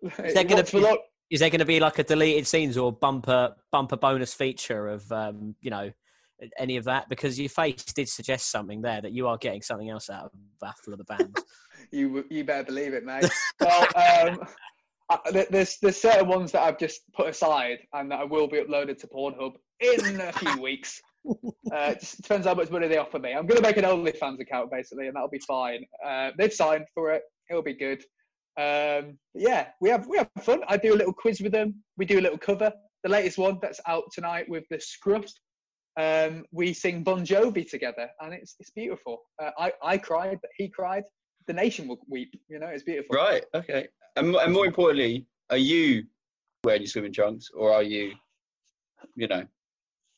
[0.26, 1.00] Is that gonna What's be- luck?
[1.30, 5.10] Is there going to be like a deleted scenes or bumper bumper bonus feature of
[5.12, 5.92] um, you know
[6.58, 7.10] any of that?
[7.10, 10.32] Because your face did suggest something there that you are getting something else out of
[10.60, 11.44] Battle of the Bands.
[11.92, 13.30] You you better believe it, mate.
[13.60, 14.40] well, um,
[15.10, 18.58] I- there's there's certain ones that I've just put aside and that I will be
[18.62, 21.02] uploaded to Pornhub in a few weeks.
[21.72, 23.32] Uh, it just depends how much money they offer me.
[23.32, 25.86] I'm going to make an OnlyFans account basically, and that'll be fine.
[26.06, 27.24] Uh, they've signed for it.
[27.50, 28.04] It'll be good.
[28.60, 30.62] Um, yeah, we have we have fun.
[30.68, 31.82] I do a little quiz with them.
[31.98, 32.72] We do a little cover.
[33.04, 35.32] The latest one that's out tonight with the Scruffs.
[35.96, 39.22] Um, we sing Bon Jovi together, and it's it's beautiful.
[39.42, 41.04] Uh, I I cried, but he cried.
[41.48, 42.34] The nation will weep.
[42.48, 43.16] You know, it's beautiful.
[43.16, 43.44] Right.
[43.54, 43.88] Okay.
[44.16, 46.04] And, and more importantly, are you
[46.64, 48.14] wearing your swimming trunks or are you,
[49.16, 49.46] you know?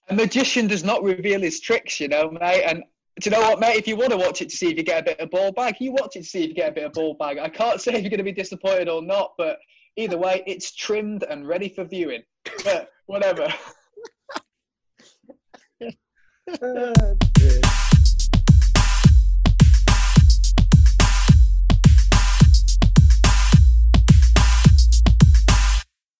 [0.09, 2.63] A magician does not reveal his tricks, you know, mate.
[2.63, 2.83] And
[3.19, 3.77] do you know what, mate?
[3.77, 5.51] If you want to watch it to see if you get a bit of ball
[5.51, 7.39] bag, you watch it to see if you get a bit of ball bag.
[7.39, 9.57] I can't say if you're going to be disappointed or not, but
[9.95, 12.21] either way, it's trimmed and ready for viewing.
[12.63, 13.47] But whatever.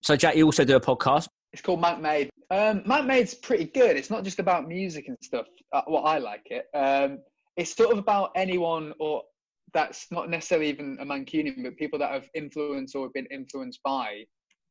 [0.02, 1.28] so Jack, you also do a podcast.
[1.54, 2.32] It's called Manc Made.
[2.50, 3.96] Um, Made's pretty good.
[3.98, 5.46] It's not just about music and stuff.
[5.72, 6.66] Uh, what I like it.
[6.74, 7.20] Um,
[7.56, 9.22] it's sort of about anyone or
[9.76, 14.24] that's not necessarily even a Mancunian, but people that have influenced or been influenced by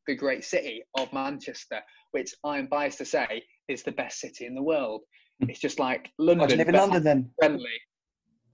[0.09, 4.55] the great city of Manchester, which I'm biased to say is the best city in
[4.55, 5.03] the world.
[5.41, 7.31] It's just like London, but then?
[7.39, 7.67] friendly.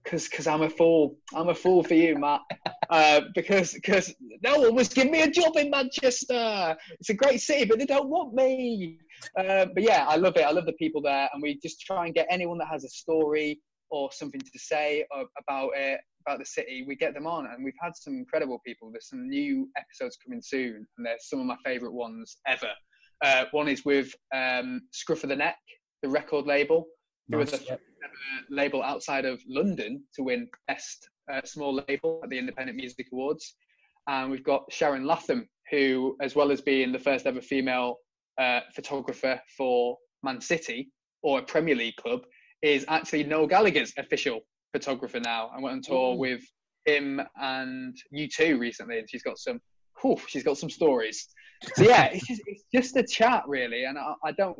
[0.03, 1.17] Cause, cause I'm a fool.
[1.33, 2.41] I'm a fool for you, Matt.
[2.89, 4.13] Uh, because, because
[4.43, 6.75] no one was giving me a job in Manchester.
[6.99, 8.97] It's a great city, but they don't want me.
[9.37, 10.41] Uh, but yeah, I love it.
[10.41, 12.89] I love the people there, and we just try and get anyone that has a
[12.89, 15.05] story or something to say
[15.37, 16.83] about it, about the city.
[16.87, 18.89] We get them on, and we've had some incredible people.
[18.91, 22.71] There's some new episodes coming soon, and they're some of my favourite ones ever.
[23.23, 25.57] Uh, one is with um, Scruff of the Neck,
[26.01, 26.87] the record label
[27.29, 27.81] who were the Nice, first ever
[28.49, 33.55] label outside of London to win Best uh, Small Label at the Independent Music Awards.
[34.07, 37.97] And we've got Sharon Latham, who, as well as being the first ever female
[38.37, 40.91] uh, photographer for Man City
[41.23, 42.21] or a Premier League club,
[42.61, 44.41] is actually Noel Gallagher's official
[44.73, 45.49] photographer now.
[45.55, 46.17] I went on tour Ooh.
[46.17, 46.41] with
[46.85, 49.59] him and U2 recently, and she's got some.
[50.01, 51.27] Whew, she's got some stories.
[51.75, 54.57] So yeah, it's just it's just a chat really, and I, I don't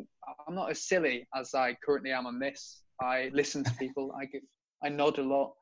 [0.47, 2.83] I'm not as silly as I currently am on this.
[3.01, 4.13] I listen to people.
[4.19, 4.43] I give
[4.83, 5.53] I nod a lot,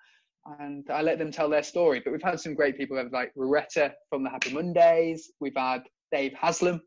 [0.60, 2.02] and I let them tell their story.
[2.04, 5.32] But we've had some great people like Rowetta from the Happy Mondays.
[5.40, 6.82] We've had Dave Haslam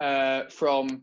[0.00, 1.02] uh, from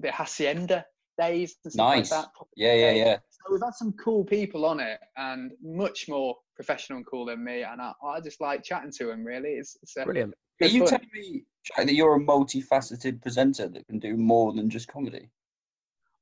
[0.00, 0.84] the Hacienda
[1.18, 2.10] days and stuff Nice.
[2.12, 2.30] like that.
[2.56, 3.16] Yeah, yeah, yeah.
[3.30, 7.42] So we've had some cool people on it, and much more professional and cool than
[7.42, 7.62] me.
[7.62, 9.24] And I, I just like chatting to them.
[9.24, 10.34] Really, it's, it's a Brilliant.
[10.62, 10.88] Are you fun.
[10.88, 11.44] telling me
[11.76, 15.28] Jack, that you're a multifaceted presenter that can do more than just comedy?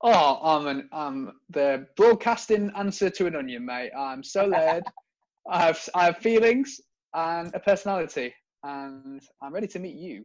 [0.03, 3.91] Oh, I'm an I'm the broadcasting answer to an onion, mate.
[3.99, 4.85] I'm so layered.
[5.51, 6.81] I have I have feelings
[7.15, 10.25] and a personality, and I'm ready to meet you.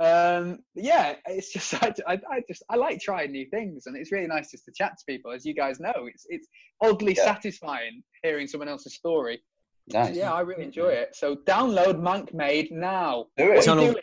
[0.00, 4.10] Um, yeah, it's just I, I, I, just I like trying new things, and it's
[4.10, 5.32] really nice just to chat to people.
[5.32, 6.48] As you guys know, it's it's
[6.80, 7.24] oddly yeah.
[7.24, 9.42] satisfying hearing someone else's story.
[9.88, 10.14] Nice.
[10.14, 11.14] Yeah, I really enjoy it.
[11.14, 13.26] So download Manc Made now.
[13.36, 13.58] Do it.
[13.58, 13.94] It's on, all,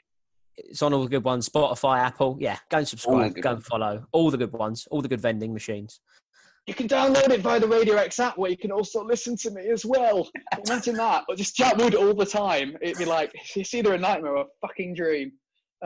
[0.58, 1.48] it's on all the good ones.
[1.48, 2.38] Spotify, Apple.
[2.40, 3.36] Yeah, go and subscribe.
[3.36, 4.88] Go and follow all the good ones.
[4.92, 6.00] All the good vending machines.
[6.66, 9.52] You can download it via the Radio X app, where you can also listen to
[9.52, 10.30] me as well.
[10.68, 12.76] Imagine that, or just chat wood all the time.
[12.82, 15.32] It'd be like it's either a nightmare or a fucking dream.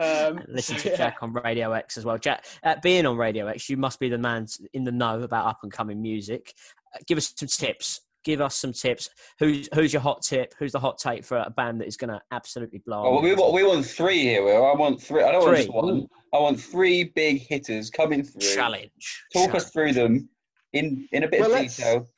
[0.00, 0.96] Um, listen to yeah.
[0.96, 2.18] Jack on Radio X as well.
[2.18, 5.46] Jack, uh, being on Radio X, you must be the man in the know about
[5.46, 6.52] up and coming music.
[6.94, 9.08] Uh, give us some tips give us some tips.
[9.38, 10.54] Who's who's your hot tip?
[10.58, 13.04] Who's the hot take for a band that is going to absolutely blow?
[13.04, 14.44] Oh, we want we want three here.
[14.44, 14.66] Will.
[14.66, 15.22] I want three.
[15.22, 15.50] I don't three.
[15.50, 16.06] want just one.
[16.34, 18.40] I want three big hitters coming through.
[18.40, 18.90] Challenge.
[19.32, 19.56] Talk Challenge.
[19.56, 20.28] us through them
[20.72, 21.98] in in a bit well, of detail.
[21.98, 22.12] Let's,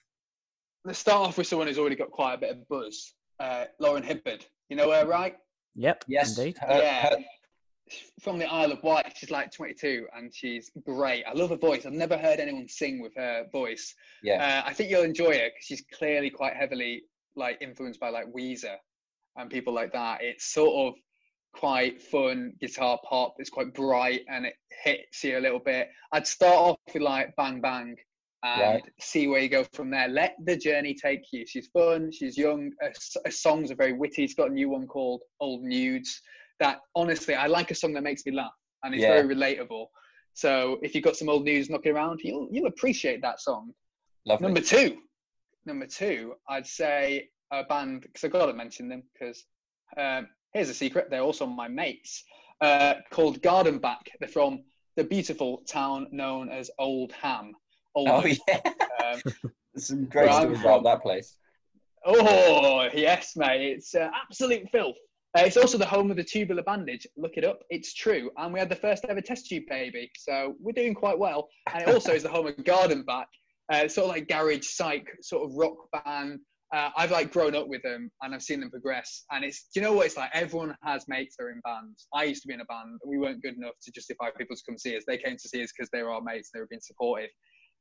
[0.85, 3.15] let's start off with someone who's already got quite a bit of buzz.
[3.41, 4.45] Uh, Lauren Hibberd.
[4.69, 5.37] You know her, right?
[5.75, 6.05] Yep.
[6.09, 6.39] Yes.
[6.39, 6.59] Indeed.
[6.61, 7.09] Her, yeah.
[7.09, 7.17] Her,
[8.21, 9.13] from the Isle of Wight.
[9.17, 11.25] She's like 22 and she's great.
[11.25, 11.87] I love her voice.
[11.87, 13.95] I've never heard anyone sing with her voice.
[14.23, 14.63] Yeah.
[14.65, 17.03] Uh, I think you'll enjoy it because she's clearly quite heavily
[17.37, 18.77] like influenced by like Weezer
[19.37, 20.23] and people like that.
[20.23, 21.01] It's sort of
[21.53, 23.35] quite fun guitar pop.
[23.39, 25.89] It's quite bright and it hits you a little bit.
[26.13, 27.97] I'd start off with like Bang Bang
[28.43, 28.83] and right.
[29.01, 30.09] see where you go from there.
[30.09, 31.47] Let the journey take you.
[31.47, 32.11] She's fun.
[32.13, 32.73] She's young.
[32.81, 32.93] Her,
[33.25, 34.27] her songs are very witty.
[34.27, 36.21] She's got a new one called Old Nudes
[36.65, 39.21] that honestly, I like a song that makes me laugh and it's yeah.
[39.21, 39.87] very relatable.
[40.33, 43.73] So if you've got some old news knocking around, you'll you'll appreciate that song.
[44.27, 44.47] Lovely.
[44.47, 44.99] Number two,
[45.67, 49.45] number two, I'd say a band because I've got to mention them because
[49.97, 52.25] um, here's a secret: they're also my mates.
[52.61, 54.11] Uh, called Garden Back.
[54.21, 54.63] They're from
[54.97, 57.53] the beautiful town known as Oldham.
[57.95, 58.15] Oldham.
[58.15, 58.61] Oh yeah,
[59.05, 61.37] um, some great stories about that place.
[62.07, 64.97] Oh yes, mate, it's uh, absolute filth.
[65.37, 67.07] Uh, it's also the home of the tubular bandage.
[67.17, 67.61] Look it up.
[67.69, 68.31] It's true.
[68.37, 70.11] And we had the first ever test tube baby.
[70.17, 71.49] So we're doing quite well.
[71.73, 73.27] And it also is the home of Garden Back,
[73.73, 76.39] uh, sort of like garage psych sort of rock band.
[76.73, 79.25] Uh, I've like grown up with them and I've seen them progress.
[79.33, 80.31] And it's, do you know what it's like?
[80.33, 82.07] Everyone has mates that are in bands.
[82.15, 82.99] I used to be in a band.
[83.05, 85.03] We weren't good enough to justify people to come see us.
[85.07, 86.51] They came to see us because they were our mates.
[86.55, 87.31] They were being supportive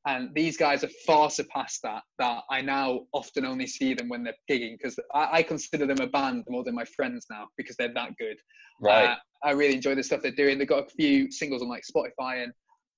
[0.05, 4.23] and these guys have far surpassed that that i now often only see them when
[4.23, 7.75] they're gigging because I, I, consider them a band more than my friends now because
[7.77, 8.37] they're that good.
[8.81, 9.09] Right.
[9.09, 10.57] Uh, i really enjoy the stuff they're doing.
[10.57, 12.51] They've got a few singles on like spotify and,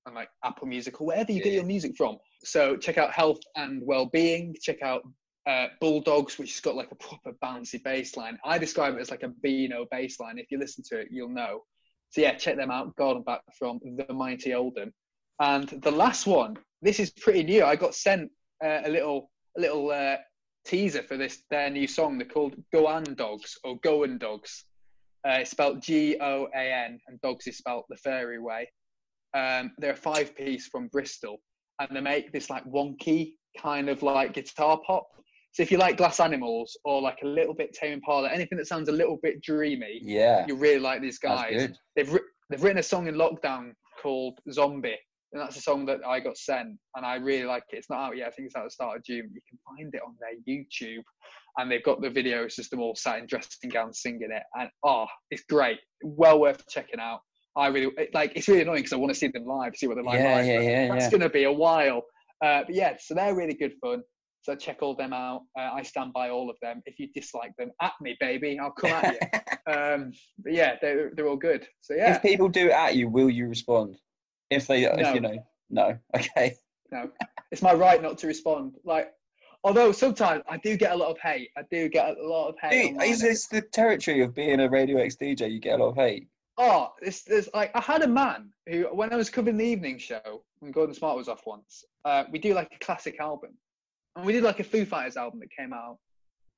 [0.06, 1.46] and like apple music or wherever you yeah.
[1.46, 2.18] get your music from.
[2.44, 4.56] So check out health and well-being.
[4.62, 5.02] Check out
[5.48, 9.12] uh, bulldogs which has got like a proper bouncy bass line i describe it as
[9.12, 11.62] like a beano bass line if you listen to it you'll know.
[12.10, 12.96] So yeah check them out.
[12.96, 14.92] Garden back from the mighty oldham
[15.40, 17.64] and the last one this is pretty new.
[17.64, 18.30] I got sent
[18.64, 20.18] uh, a little a little uh,
[20.66, 22.18] teaser for this their new song.
[22.18, 24.66] They're called Goan Dogs or Goan Dogs.
[25.28, 28.70] Uh, it's spelled G O A N, and dogs is spelled the fairy way.
[29.36, 31.38] Um, they're a five piece from Bristol,
[31.80, 35.08] and they make this like wonky kind of like guitar pop.
[35.54, 38.68] So if you like Glass Animals or like a little bit Tame Impala, anything that
[38.68, 41.70] sounds a little bit dreamy, yeah, you really like these guys.
[41.96, 44.98] They've they've written a song in lockdown called Zombie,
[45.36, 47.76] and that's a song that I got sent, and I really like it.
[47.76, 48.28] It's not out yet.
[48.28, 49.30] I think it's out at the start of June.
[49.34, 51.04] You can find it on their YouTube,
[51.58, 52.46] and they've got the video.
[52.46, 55.80] It's just them all sat in dressing gowns singing it, and oh, it's great.
[56.04, 57.20] Well worth checking out.
[57.58, 58.32] I really like.
[58.38, 60.36] It's really annoying because I want to see them live, see what they're like yeah,
[60.36, 60.46] live.
[60.46, 61.20] Yeah, yeah, That's yeah.
[61.20, 62.04] to be a while.
[62.42, 64.04] Uh, but yeah, so they're really good fun.
[64.42, 65.42] So check all them out.
[65.60, 66.82] Uh, I stand by all of them.
[66.86, 68.58] If you dislike them, at me, baby.
[68.58, 69.74] I'll come at you.
[69.74, 71.68] um, but yeah, they're, they're all good.
[71.82, 72.16] So yeah.
[72.16, 73.98] If people do at you, will you respond?
[74.50, 74.94] If they, no.
[74.98, 75.38] if you know,
[75.70, 75.98] no.
[76.16, 76.56] Okay.
[76.92, 77.10] No,
[77.52, 78.76] it's my right not to respond.
[78.84, 79.12] Like,
[79.64, 81.50] although sometimes I do get a lot of hate.
[81.58, 82.96] I do get a lot of hate.
[83.02, 85.52] Is this the territory of being a Radio X DJ?
[85.52, 86.28] You get a lot of hate.
[86.58, 89.98] Oh, this, there's like I had a man who, when I was covering the evening
[89.98, 93.52] show when Gordon Smart was off once, uh, we do like a classic album,
[94.16, 95.98] and we did like a Foo Fighters album that came out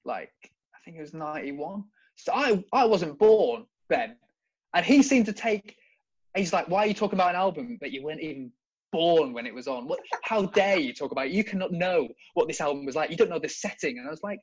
[0.06, 1.84] like I think it was '91.
[2.16, 4.18] So I I wasn't born then,
[4.74, 5.78] and he seemed to take.
[6.38, 8.52] He's like, why are you talking about an album that you weren't even
[8.92, 9.88] born when it was on.
[9.88, 10.00] What?
[10.24, 11.28] How dare you talk about?
[11.28, 11.34] It?
[11.34, 13.10] You cannot know what this album was like.
[13.10, 13.98] You don't know the setting.
[13.98, 14.40] And I was like,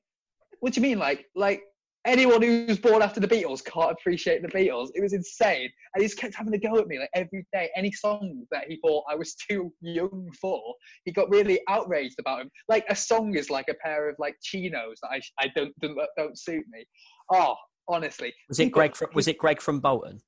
[0.61, 0.98] what do you mean?
[0.98, 1.62] Like, like
[2.06, 4.90] anyone who's born after the Beatles can't appreciate the Beatles.
[4.94, 5.71] It was insane.
[5.94, 7.71] And he just kept having to go at me like every day.
[7.77, 10.60] Any song that he thought I was too young for,
[11.04, 12.50] he got really outraged about him.
[12.69, 15.98] Like a song is like a pair of like chinos that I, I don't, don't
[16.16, 16.85] don't suit me.
[17.33, 17.56] Oh,
[17.88, 18.33] honestly.
[18.48, 18.94] Was it Greg?
[18.94, 20.21] From, was it Greg from Bolton?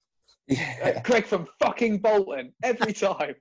[0.49, 0.94] Yeah.
[0.97, 3.34] Uh, Greg from fucking Bolton every time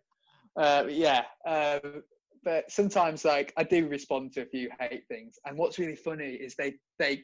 [0.57, 1.23] uh, yeah.
[1.45, 2.03] Um,
[2.43, 6.33] but sometimes like I do respond to a few hate things, and what's really funny
[6.33, 7.23] is they they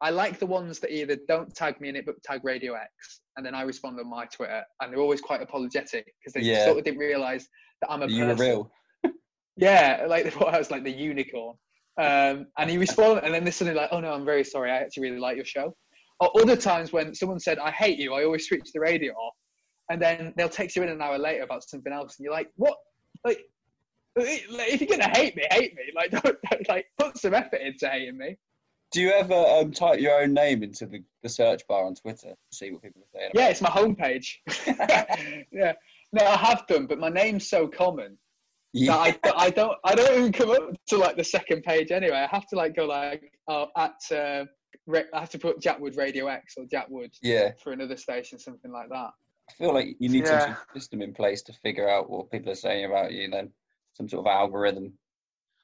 [0.00, 3.20] I like the ones that either don't tag me in it but tag Radio X,
[3.36, 6.64] and then I respond on my Twitter, and they're always quite apologetic because they Yeah.
[6.64, 7.48] sort of didn't realise
[7.82, 8.70] that I'm a You were real.
[9.56, 11.56] Yeah, like they thought I was like the unicorn.
[11.98, 14.70] Um, and he responded, and then they're suddenly like, "Oh no, I'm very sorry.
[14.70, 15.76] I actually really like your show."
[16.20, 19.34] Or other times when someone said, "I hate you," I always switch the radio off,
[19.90, 22.50] and then they'll text you in an hour later about something else, and you're like,
[22.56, 22.76] "What?
[23.24, 23.44] Like,
[24.16, 25.84] if you're gonna hate me, hate me.
[25.94, 28.36] Like, don't, don't like put some effort into hating me."
[28.92, 32.30] Do you ever um, type your own name into the, the search bar on Twitter
[32.30, 33.30] to see what people are saying?
[33.34, 34.38] Yeah, it's my homepage.
[35.52, 35.74] yeah,
[36.12, 38.18] no, I have done, but my name's so common
[38.72, 39.14] Yeah.
[39.22, 42.16] that I, I don't I don't even come up to like the second page anyway.
[42.16, 44.44] I have to like go like oh, at uh,
[44.88, 47.52] I have to put Jackwood Radio X or Jackwood yeah.
[47.62, 49.10] for another station, something like that.
[49.48, 52.30] I feel like you need some sort of system in place to figure out what
[52.30, 53.50] people are saying about you, then
[53.94, 54.92] some sort of algorithm.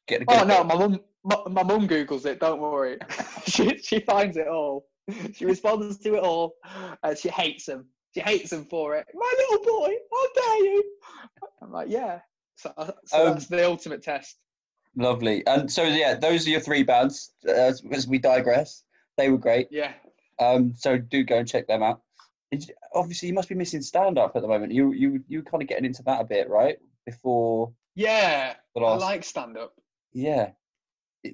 [0.08, 2.40] Get a Oh no, my mum my, my mum googles it.
[2.40, 2.98] Don't worry,
[3.46, 4.86] she she finds it all.
[5.34, 6.54] She responds to it all,
[7.02, 7.86] and she hates them.
[8.14, 9.06] She hates them for it.
[9.14, 10.84] My little boy, how dare you?
[11.62, 12.20] I'm like, yeah.
[12.56, 14.38] So, uh, so Um, that's the ultimate test.
[14.96, 15.46] Lovely.
[15.46, 17.32] And so yeah, those are your three bands.
[17.46, 18.82] Uh, as, as we digress,
[19.16, 19.68] they were great.
[19.70, 19.92] Yeah.
[20.38, 22.02] Um, so do go and check them out.
[22.50, 24.72] It's- obviously, you must be missing stand up at the moment.
[24.72, 26.78] You you you kind of getting into that a bit, right?
[27.04, 29.74] Before Yeah, I like stand up.
[30.12, 30.50] yeah.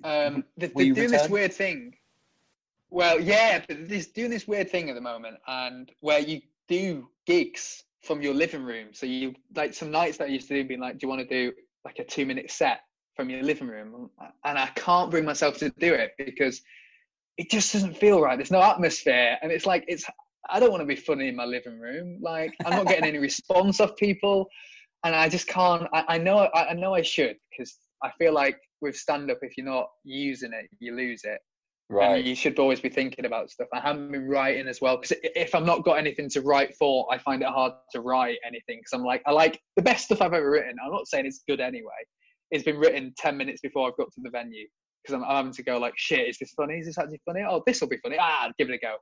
[0.04, 1.96] Um, you they're doing this weird thing.
[2.90, 7.08] Well, yeah, but they're doing this weird thing at the moment, and where you do
[7.26, 8.88] gigs from your living room.
[8.92, 11.20] So you like some nights that I used to do, being like, "Do you want
[11.20, 11.52] to do
[11.84, 12.80] like a two-minute set
[13.16, 14.10] from your living room?"
[14.44, 16.62] And I can't bring myself to do it because
[17.38, 18.36] it just doesn't feel right.
[18.36, 20.04] There's no atmosphere, and it's like it's.
[20.50, 22.18] I don't want to be funny in my living room.
[22.20, 24.48] Like I'm not getting any response off people,
[25.04, 25.86] and I just can't.
[25.92, 26.38] I, I know.
[26.54, 29.86] I, I know I should because I feel like with stand up, if you're not
[30.04, 31.38] using it, you lose it.
[31.88, 32.18] right.
[32.18, 33.68] And you should always be thinking about stuff.
[33.72, 37.06] I haven't been writing as well because if I've not got anything to write for,
[37.12, 40.20] I find it hard to write anything because I'm like, I like the best stuff
[40.20, 40.74] I've ever written.
[40.84, 41.90] I'm not saying it's good anyway.
[42.50, 44.66] It's been written 10 minutes before I've got to the venue
[45.02, 46.78] because I'm, I'm having to go like, shit, is this funny?
[46.78, 47.42] Is this actually funny?
[47.48, 48.16] Oh, this will be funny.
[48.20, 48.96] Ah, give it a go.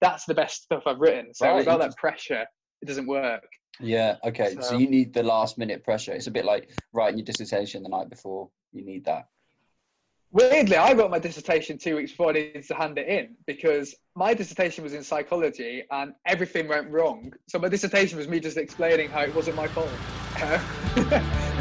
[0.00, 1.32] That's the best stuff I've written.
[1.34, 2.44] So Right, without that pressure,
[2.80, 3.44] it doesn't work.
[3.80, 4.16] Yeah.
[4.24, 4.54] Okay.
[4.54, 6.12] So, So- you need the last minute pressure.
[6.12, 8.50] It's a bit like writing your dissertation the night before.
[8.72, 9.28] You need that.
[10.34, 13.94] Weirdly, I wrote my dissertation two weeks before I needed to hand it in because
[14.14, 17.34] my dissertation was in psychology and everything went wrong.
[17.48, 19.90] So my dissertation was me just explaining how it wasn't my fault.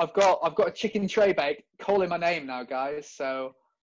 [0.00, 3.06] I've got I've got a chicken tray bake calling my name now, guys.
[3.06, 3.54] So